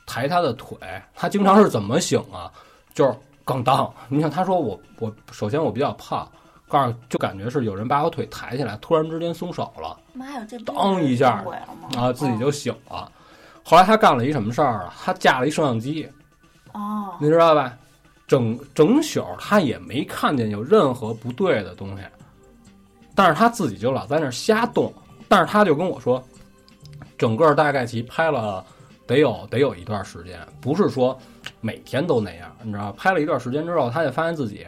[0.05, 0.77] 抬他的腿，
[1.13, 2.51] 他经常是怎么醒啊？
[2.93, 3.13] 就是
[3.43, 3.93] 咣当！
[4.07, 6.27] 你想，他说我我首先我比较胖，
[6.67, 9.97] 告诉就感觉是有人把我腿抬起来，突然之间松手了。
[10.13, 11.43] 妈呀，这不当一下？
[11.95, 13.11] 啊，自己就醒了。
[13.63, 14.93] 后来他干了一什么事儿啊？
[15.03, 16.09] 他架了一摄像机，
[16.73, 17.77] 哦，你知道吧？
[18.27, 22.03] 整整宿他也没看见有任何不对的东西，
[23.13, 24.93] 但是他自己就老在那儿瞎动。
[25.27, 26.23] 但是他就跟我说，
[27.17, 28.63] 整个大概其拍了
[29.07, 31.17] 得有得有一段时间，不是说
[31.61, 32.95] 每天都那样，你知道吧？
[32.97, 34.65] 拍了一段时间之后，他就发现自己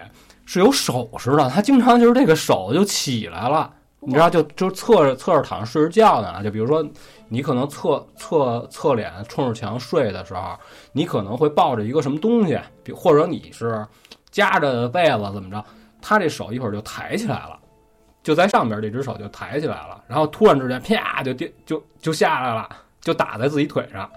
[0.48, 3.72] 是有手势的，他经常就是这个手就起来了。
[4.00, 6.88] 你知道就就侧着侧着躺着睡着觉呢，就比如说
[7.28, 10.58] 你可能侧侧侧脸冲着墙睡的时候，
[10.94, 13.86] 你可能会抱着一个什么东西，比或者你是
[14.32, 15.62] 夹着被子怎么着，
[16.02, 17.60] 他这手一会儿就抬起来了，
[18.24, 22.70] 就在上边这只手就抬起来了，然后突然之间啪就跌就就下来了，
[23.02, 24.10] 就打在自己腿上，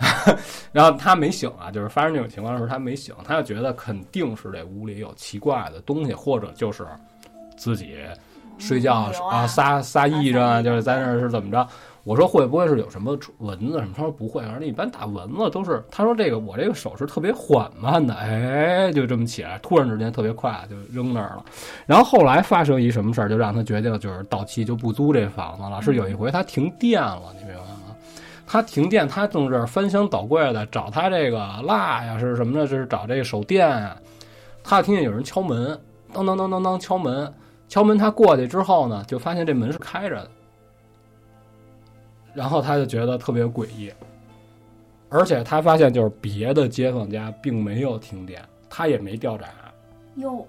[0.72, 6.86] 然后他没醒啊，就是发生这种情况的时候他没醒，他就觉得肯定是这屋里有奇怪的东西，或者就是
[7.56, 7.96] 自己。
[8.58, 11.66] 睡觉嗯啊，撒撒癔症啊，就是在那儿是怎么着？
[12.04, 13.94] 我说会不会是有什么蚊子什么？
[13.96, 15.82] 他说不会，反正一般打蚊子都是。
[15.90, 21.44] 他说这个我这个手是特别缓慢的，哎，就这么起来，突然之间特别快就扔那儿了。
[21.86, 25.80] 然后后来发生一什么事儿，就让他决定就是到期就不租这房子了。
[25.80, 27.79] 是有一回他停电了，你明白吗？
[28.52, 32.66] 他停电，他正这翻箱倒柜的找他这个蜡呀，是什么呢？
[32.66, 33.96] 是找这个手电啊。
[34.64, 35.78] 他听见有人敲门，
[36.12, 37.32] 当当当当当敲门。
[37.68, 40.30] 敲门，他过去之后呢，就发现这门是开着的，
[42.34, 43.92] 然后他就觉得特别诡异，
[45.08, 49.46] 而且他发现就是别的街坊家并没有停电，他也没掉闸，
[50.16, 50.44] 哟，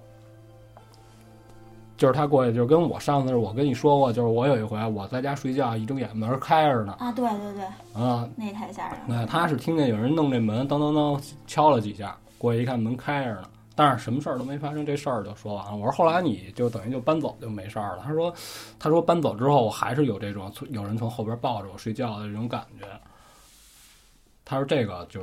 [2.02, 9.06] 就是他过去就是跟我上次我跟你说过，就是我有一回我在家睡觉，一睁眼门开着呢，啊，对对对，啊，那太吓人了。
[9.08, 13.44] 那他是听见有人弄这门，当当当敲了几下，过去一看门开着呢。
[13.76, 15.76] 但是什么事儿都没发生，这事儿就说完了。
[15.76, 18.02] 我说后来你就等于就搬走就没事儿了。
[18.04, 18.34] 他说，
[18.80, 22.88] 他说搬走之后我还是有这种有人从后边抱着我睡觉的这种感觉。
[24.44, 25.22] 他说这个就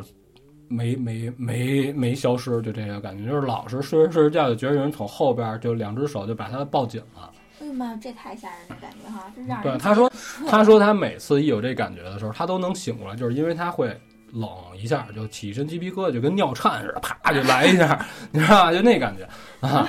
[0.68, 7.30] 没没没没消失，就这个感觉，就是老是睡着睡着觉就觉得有人从后边就两只手就把他抱紧了。
[7.60, 9.32] 哎呀妈呀，这太吓人的感觉哈！
[9.34, 10.12] 这让人对，他说
[10.46, 13.98] 他说他每次一有这感觉的时候，他都能醒过来，就是因为他会。
[14.34, 14.46] 冷
[14.76, 18.70] 一下就起一身鸡皮疙瘩，就跟尿颤似的，啪就来一下， 你知道吧？
[18.70, 19.26] 就那感觉
[19.66, 19.88] 啊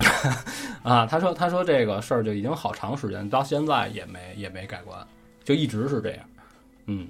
[0.82, 1.06] 啊！
[1.06, 4.98] 他说他说这个事儿就已经好长时间，到现在也没也没改观，
[5.44, 6.20] 就一直是这样。
[6.86, 7.06] 嗯，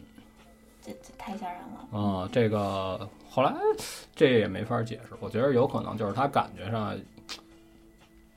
[1.22, 1.58] 太吓人
[1.92, 1.98] 了。
[1.98, 3.54] 啊，这个后来
[4.14, 6.94] 这也没法解释，我觉得有可能就是他感觉上。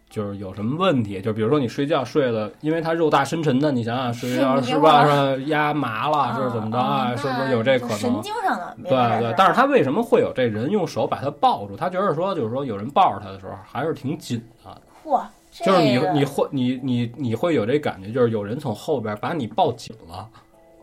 [0.08, 5.04] 就是有什么问题，就比如说你睡觉睡的，因为他肉大深沉的，你想想睡觉是吧？
[5.04, 7.14] 是压麻了，是怎么着啊？
[7.18, 7.98] 是不是有这可能？
[7.98, 8.78] 神经上的。
[8.82, 11.76] 对对，但是他为什么会有这人用手把他抱住？
[11.76, 14.82] 他觉得说，就是说有人抱着他的时候还是挺紧的。
[15.04, 15.22] 嚯，
[15.52, 20.30] 就是你你会你你你会有这感觉，就是有人从后边把你抱紧了。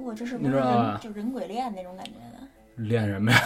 [0.05, 1.01] 哇，这是你知道吧？
[1.03, 2.39] 就人鬼恋那种感觉的。
[2.77, 3.39] 恋什么呀？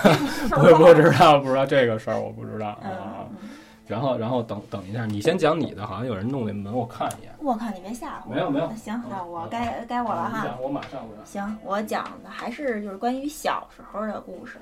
[0.52, 3.26] 我不知道，不知道这个事儿，我不知道啊。
[3.30, 3.48] 嗯
[3.88, 7.32] 然后，然后等等一下，你先讲你的，好像有人弄那门，我看一眼。
[7.38, 8.34] 我靠，你别吓唬我。
[8.34, 8.68] 没有没有。
[8.74, 10.42] 行，那我该该我了哈。
[10.44, 14.58] 讲，我马上我行，我讲的还是就是关于小时候的故事。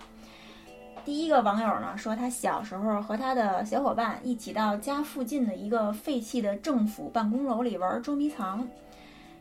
[1.07, 8.69] 第一个网友呢说，他小时候和他的小伙伴一起到家附近的一个废弃的政府办公楼里玩捉迷藏。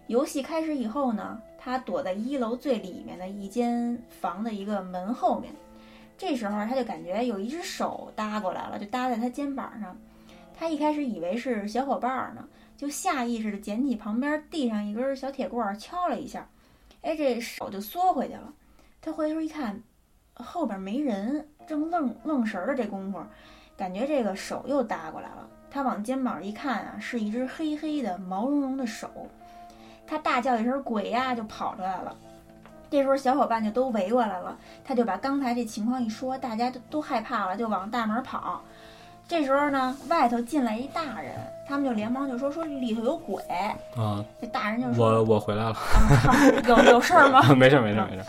[0.08, 5.54] 游戏开始以后呢，他躲在一楼最里面的一间房的一个门后面。
[6.18, 9.98] 这时候他就感觉有一只手搭过来了，就搭在他肩膀上。
[10.56, 12.48] 他一开始以为是小伙伴呢，
[12.78, 16.48] 就下意识的捡起旁边地上一根小铁棍敲了一下，
[17.02, 18.54] 哎，这手就缩回去了。
[19.02, 19.82] 他回头一看，
[20.36, 23.20] 后边没人，正愣愣神儿的这功夫，
[23.76, 25.50] 感觉这个手又搭过来了。
[25.72, 29.10] 他往肩膀一看啊，是一只黑黑的毛茸茸的手。
[30.08, 32.16] 他大叫一声“鬼呀”，就跑出来了。
[32.90, 38.62] 这时候小伙伴就都围过来了，他就把刚才这情况一说，大家都都害怕了，就往大门跑。
[39.28, 41.34] 这时候呢，外头进来一大人，
[41.68, 43.42] 他们就连忙就说说里头有鬼。
[43.96, 46.36] 啊，这大人就说我我回来了，啊
[46.68, 47.42] 有有事儿吗？
[47.56, 48.24] 没事没事没事。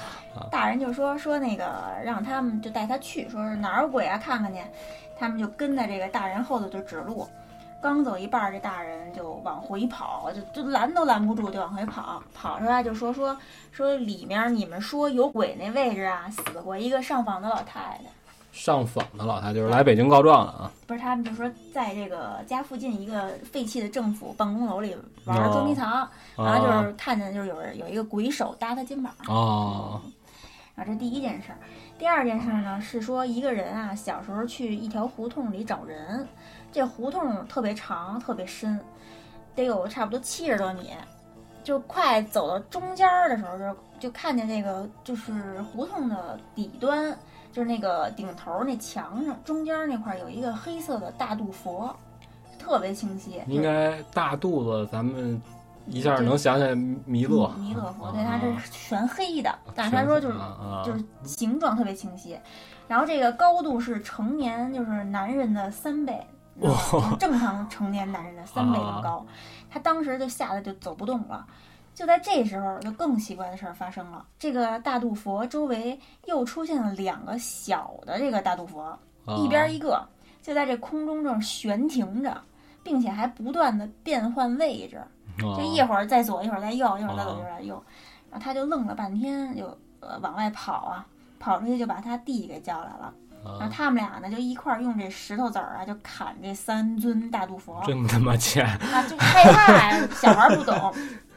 [0.50, 1.64] 大人就说说那个
[2.02, 4.60] 让他们就带他去，说是哪儿有鬼啊，看看去。
[5.18, 7.28] 他们就跟在这个大人后头就指路，
[7.84, 12.22] 刚走一半儿，这大人就往回跑，就就拦都拦不住，就往回跑。
[12.32, 13.36] 跑出来就说说
[13.72, 18.00] 说里面你们说有鬼那位置啊，死过一个上访的老太太。
[18.52, 20.72] 上访的老太就是来北京告状的啊。
[20.86, 26.08] 不是他们就说在这个家附近一个废弃的政府办公楼里玩捉迷藏，
[26.38, 29.12] 然后就是看见就是有人有一个鬼手搭他肩膀。
[29.28, 30.00] 哦。
[30.74, 31.58] 啊，这第一件事儿。
[31.96, 36.26] 第二件事呢是说一个人啊，小时候去一条胡同里找人，
[36.74, 38.80] 这胡同特别长，特别深，
[39.54, 40.90] 得有差不多七十多米。
[41.62, 47.16] 就快走到中间儿的时候，就就看见那个就是胡同的底端，
[47.52, 51.94] 就是那个顶头那墙上中间那块有一个黑色的大肚佛，
[52.58, 53.40] 特别清晰。
[53.46, 55.40] 应该大肚子，咱们。
[55.86, 60.38] 一下能想起来弥勒，弥勒佛，对，它是全黑的，但是他说就是
[60.82, 62.38] 就是形状特别清晰，
[62.88, 66.26] 然后这个高度是成年就是男人的三倍，
[67.18, 69.24] 正常成年男人的三倍那么高，
[69.70, 71.46] 他当时就吓得就走不动了，
[71.94, 78.98] 就在这时候，就更奇怪的事儿发生了，这个大肚佛周围又出现了两个小的这个大肚佛，
[79.36, 80.06] 一边一个，
[80.42, 82.40] 就在这空中正悬停着，
[82.82, 85.02] 并且还不断的变换位置。
[85.38, 87.82] 就一会儿在左，一会儿在右，一会儿在左，一会儿在右，
[88.30, 89.66] 然后他就愣了半天，就
[89.98, 91.04] 呃往外跑啊，
[91.40, 93.12] 跑出去就把他弟给叫来了，
[93.44, 99.02] 然后他们俩呢就一块儿用这石头子儿啊就砍这三尊大肚佛，真他妈贱啊！
[99.08, 100.94] 就害怕呀，小孩不懂，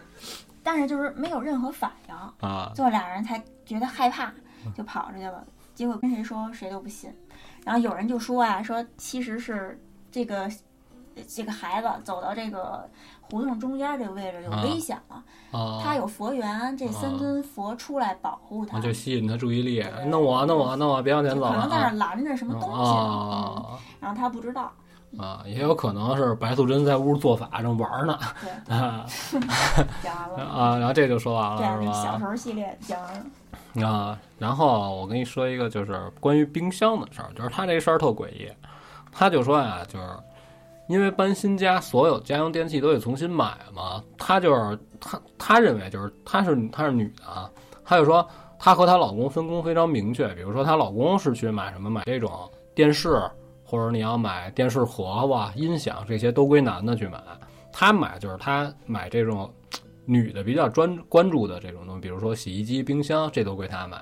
[0.64, 4.32] 但是就是没有任何反应啊，最后俩人才觉得害怕，
[4.76, 5.44] 就跑出去了。
[5.76, 7.14] 结果跟谁说谁都不信，
[7.64, 9.80] 然后有人就说啊，说其实是
[10.12, 10.50] 这个
[11.28, 12.90] 这个孩子走到这个。
[13.30, 15.22] 胡同中间这个位置有危险了，
[15.84, 19.86] 他有佛缘，这三尊佛出来保护他，就吸引他注意力。
[20.06, 21.50] 弄我，弄我，弄我，别往前走。
[21.50, 24.72] 可能在那拦着什么东西，然后他不知道。
[25.18, 28.18] 啊，也有可能是白素贞在屋做法正玩呢。
[28.40, 29.06] 对 啊，
[30.02, 31.94] 讲完了啊，然后这就说完了，是吧？
[32.02, 33.14] 小时候系列讲完
[33.74, 34.18] 了啊。
[34.40, 38.50] 然后我跟你说一个，就是关于冰箱的事儿，就是他这事儿特诡异，
[39.12, 40.06] 他就说呀，就是。
[40.88, 44.04] 因为搬新家，所有家用电器都得重新买嘛。
[44.18, 47.50] 她就是她，她认为就是她是她是女的，啊，
[47.84, 48.28] 她就说
[48.58, 50.34] 她和她老公分工非常明确。
[50.34, 53.22] 比如说她老公是去买什么买这种电视，
[53.64, 57.22] 或者你要买电视盒子、音响这些都归男的去买。
[57.72, 59.54] 她买就是她买这种
[60.06, 64.02] 女的比较专关注的这种东西，比如说洗衣机、冰箱，这都归她买。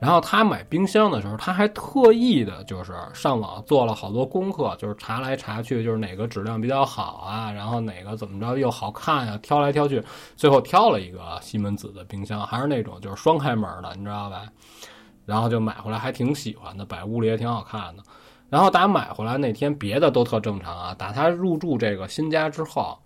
[0.00, 10.02] 然后他买冰箱的时候，他还特意的，就是上网做了好多功课，就是查来查去，就是哪个质量比较好啊，然后哪个怎么着又好看呀，挑来挑去，
[10.36, 14.42] 最后挑了一个西门子的冰箱，还是那种就是双开门的，你知道吧？
[15.26, 18.02] 然后就买回来，还挺喜欢的，摆屋里也挺好看的。
[18.48, 22.98] 然后打买回来那天，别的都特正常啊，打他入住这个新家之后，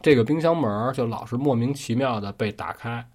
[0.00, 3.06] 这个冰箱门就老是莫名其妙的被打开，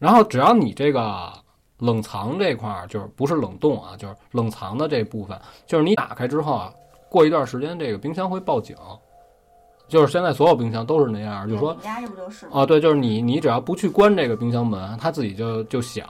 [0.00, 1.32] 然后只要你这个。
[1.78, 6.72] 冷藏这块儿就是不是冷冻啊，就是冷藏的这部分，就是你打开之后啊，
[7.08, 8.74] 过一段时间这个冰箱会报警，
[9.86, 12.64] 就是现在所有冰箱都是那样，就是说，你家这不就是啊？
[12.64, 16.06] 对，就是你你只要不去关这个冰箱门，它自己就就响。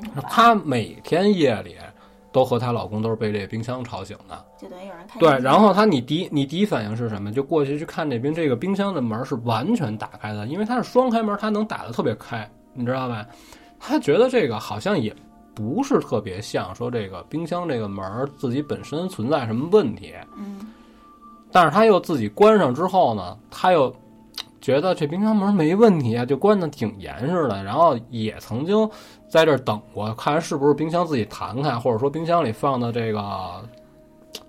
[0.00, 1.76] 对，她每天夜里
[2.32, 5.20] 都和她老公都是被这个冰箱吵醒的，就等于有人开。
[5.20, 7.30] 对，然后她你第你第一反应是什么？
[7.30, 13.24] 就过去去看那边这个冰箱的门是完全打开的，因为它是双开门，它能打得特别开，你知道吧？
[13.86, 15.14] 他觉得这个好像也
[15.54, 20.72] 不是特别像说这个冰箱这个门自己本身存在什么问题，嗯，
[21.52, 23.94] 但是他又自己关上之后呢，他又
[24.60, 27.62] 觉得这冰箱门没问题啊，就关的挺严实的。
[27.62, 28.88] 然后也曾经
[29.28, 33.62] 在这等过，看是不是冰箱自己弹开，或者说冰箱里放的这个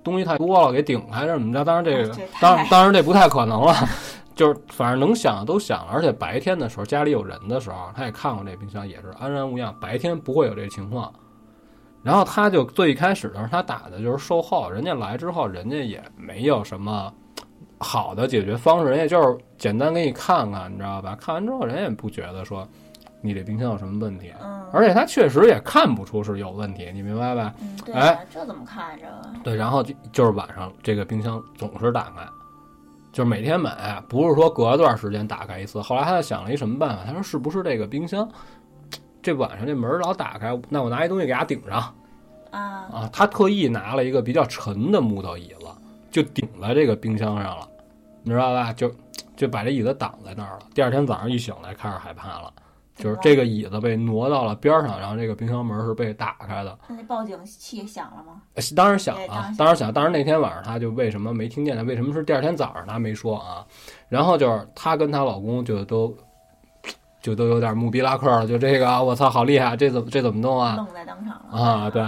[0.02, 1.66] 东西太多了给顶开，怎么着？
[1.66, 3.76] 当然这个，当然当然这不太可能了。
[4.36, 9.74] 就是反正能想的都想了，而且白天的时候家里有人的时候，他也看过这冰箱，也是安然无恙。
[9.80, 11.12] 白天不会有这情况。
[12.04, 17.12] 然后他就最一开始的时候，他打的就是售后，人家来之后，人家也没有什么
[17.80, 21.16] 好的解决方式，人家就是简单给你看看，你知道吧？
[21.20, 22.68] 看完之后，人也不觉得说
[23.22, 24.32] 你这冰箱有什么问题，
[24.72, 27.54] 而且他确实也看不出是有问题，你明白吧？
[27.92, 29.06] 哎，这怎么看着？
[29.44, 32.28] 对，然后就就是晚上这个冰箱总是打开。
[33.16, 35.82] 就是每天买，不是说隔段时间打开一次。
[35.82, 38.30] 后来他就想了一什么办法，他说是不是这个冰箱
[39.24, 41.80] 这晚上这门老打开，那我拿一东西给它顶上
[42.51, 42.59] 啊，
[42.91, 43.09] 啊。
[43.13, 45.66] 他特意拿了一个比较沉的木头椅子，
[46.11, 47.66] 就顶在这个冰箱上了，
[48.22, 48.74] 你知道吧？
[48.74, 48.91] 就
[49.34, 50.66] 就把这椅子挡在那儿了。
[50.74, 52.51] 第二天早上一醒来，开始害怕了，
[52.96, 56.80] 就是这个椅子被挪到了边上，然后这个冰箱门是被打开的。
[56.88, 58.41] 那那报警器响了吗？
[58.54, 59.93] 呃当然响对当然，啊当然响。
[59.93, 61.84] 当然那天晚上他就为什么没听见呢？
[61.84, 63.66] 为什么是第二天早上他没说啊？
[64.08, 66.16] 然后就是她跟她老公就都
[67.22, 70.76] 就都有点木逼拉克了，就这个啊我操好厉害，这怎么这怎么弄啊？
[70.78, 72.02] 愣在当场了啊对。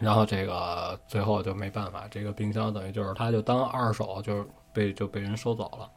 [0.00, 5.90] 然后这个最后就没办法，这个冰箱等于就是他就当二手，就是被就被人收走了。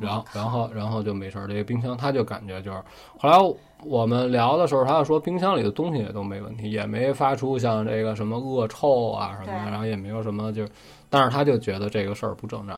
[0.00, 1.46] 然后，然后，然后就没事儿。
[1.46, 2.82] 这个冰箱，他就感觉就是，
[3.18, 10.66] 后来我们聊的时候，他就说冰箱里的东西也都没问题，也没发出像这个什么恶臭啊什么的，然后也没有什么就，
[11.08, 12.76] 但是他就觉得这个事儿不正常，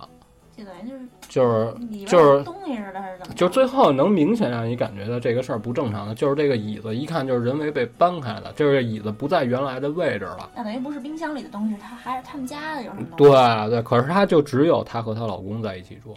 [0.56, 3.34] 就等于就是就是就是东西似的，还是怎么？
[3.34, 10.50] 就最后能明显让你感觉到这个事儿不正常的，就是这个椅子一看就是人为被搬开的，就是这椅子不在原来的位置了。
[10.54, 13.32] 那等于不是冰箱里的东西，他还是他们家的有什么东西？
[13.32, 16.14] 对对，可是她就只有她和她老公在一起住，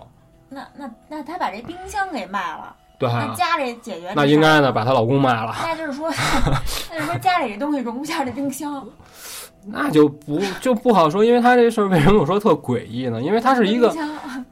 [0.54, 5.56] 那那那他把这冰箱给卖了，对那啊，家里解决那应该呢把她老公卖了。
[5.64, 6.10] 那就是说，
[6.92, 8.86] 那就是说家里这东西容不下这冰箱。
[9.66, 13.22] 那就不就不好说，因为他这事儿为什么我说特诡异呢？
[13.22, 13.96] 因为它是一个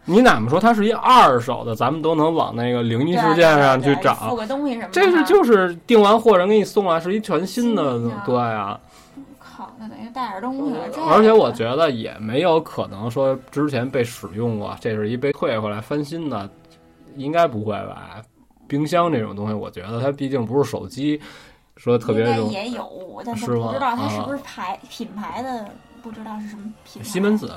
[0.06, 4.38] 你哪么说它是一二手的，咱们都能往那个灵异事件上去找付。
[4.38, 4.88] 个东西什么。
[4.90, 8.80] 这是就是订完货人给你送来，是一全新的，对啊。
[9.62, 10.86] 靠，那等于带点东西了。
[11.08, 16.50] 而且我觉得也没有可能说之前被使用过，这是一被退回来翻新的，
[17.16, 18.22] 应该不会吧？
[18.68, 21.22] 冰箱这种东西，我觉得它毕竟不是手机，
[21.78, 25.70] 说特别也有，但是不知道它是啊不是牌品牌的，
[26.02, 27.08] 不知道是什么品牌。
[27.08, 27.54] 西门子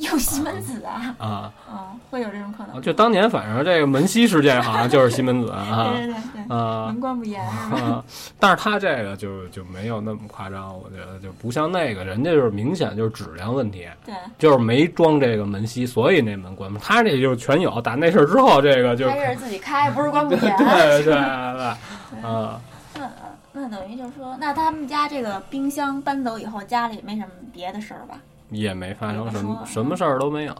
[0.00, 2.80] 有西门子啊，啊，嗯，会有这种可能。
[2.80, 6.86] 就当年反正这个门西事件好像就是西门子啊 对对对对，啊。
[6.86, 7.44] 门关不严？
[7.44, 8.02] 啊，
[8.38, 16.78] 但是他这个就就没有那么夸张，我觉得就不像那个，人家就是明显就是质量问题，对，就是没装这个门吸，所以那门关不。
[16.78, 20.56] 他这就是全有，打那事儿之后，这个就开始自己开，不是关不 严。
[20.56, 22.60] 对对对，啊，
[22.94, 23.10] 那
[23.52, 28.16] 那等于就是说，那他们家这个冰箱搬走以后，家里没什么别的事儿吧？
[28.50, 30.54] 也没发生什么什么事儿都没有。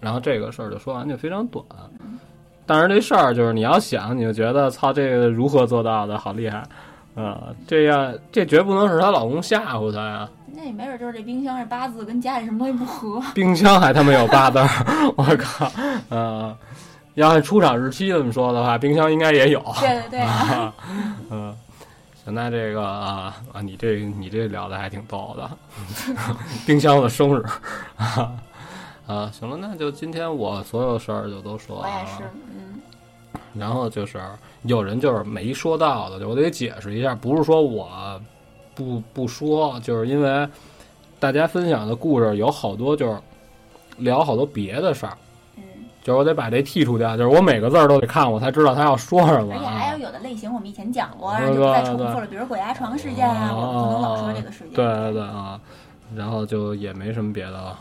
[0.00, 1.64] 然后这个事儿就说完就非常短，
[2.66, 6.62] 但是这事儿就是你要想，你就觉得操，这个如何做到的，好厉害。
[7.14, 10.28] 啊，这样这绝不能是她老公吓唬她呀！
[10.52, 13.22] 那也没准就是这冰箱这八字跟家里什么东西不合。
[13.34, 14.58] 冰箱还他妈有八字，
[15.16, 15.70] 我靠！
[16.10, 16.56] 呃，
[17.14, 19.60] 要按出厂日期这么说的话，冰箱应该也有。
[19.80, 20.74] 对对对，啊，
[21.30, 21.56] 嗯，
[22.24, 25.50] 行，那这个啊啊，你这你这聊的还挺逗的，
[26.66, 27.44] 冰箱的生日
[27.96, 28.32] 啊
[29.06, 31.96] 啊，行了，那就今天我所有事儿就都说完了。
[31.98, 32.80] 我也是，嗯，
[33.52, 34.18] 然后就是
[34.62, 38.18] 有人就是没说到的，就我得解释一下，不是说我
[38.74, 40.48] 不不说，就是因为
[41.20, 43.18] 大家分享的故事有好多就是
[43.98, 45.23] 聊好多别的事儿，嗯，
[46.04, 50.04] 就是我得把这剔除掉，就是我每个字儿都得看，我才知道他要说什么而且还啊有。
[50.04, 54.74] 有的类型我们以前讲过，对然后就不再重复了，比如鬼压床事件啊，我们不能老说这个事件。
[54.74, 55.58] 对对对啊，
[56.14, 57.78] 然后就也没什么别的了。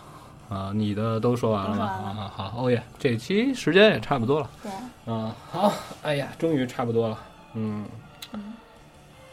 [0.49, 1.97] 啊，你的都说完了吧？
[1.97, 4.49] 都说完啊，好，欧耶，这期时间也差不多了。
[4.61, 4.71] 对，
[5.07, 7.17] 嗯，好，哎呀，终于差不多了。
[7.55, 7.85] 嗯，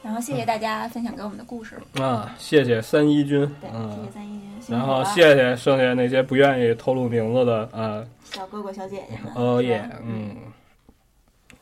[0.03, 9.33] 然后谢谢大家分享给我们的故事，啊，谢谢三一军，对，谢嗯谢，三一军，辛然后谢谢剩下那些不愿意透露名字的啊，小哥哥小姐姐们。
[9.35, 10.35] 哦耶，嗯，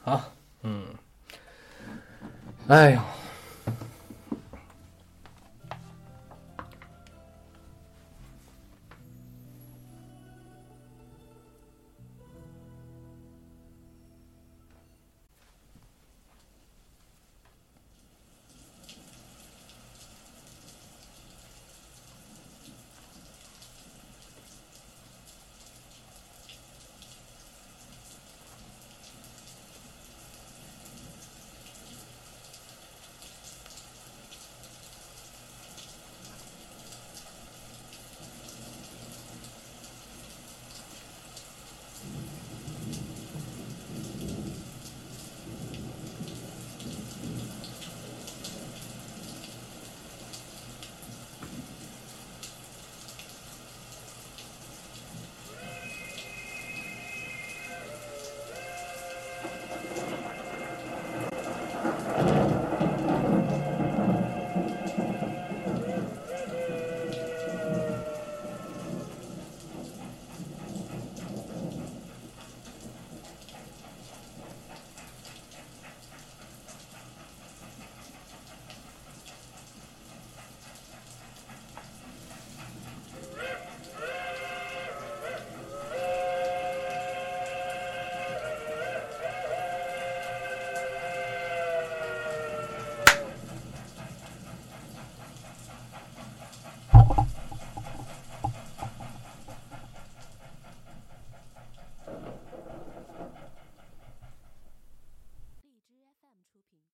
[0.02, 0.20] 好，
[0.62, 0.85] 嗯，
[2.69, 3.01] 哎呦，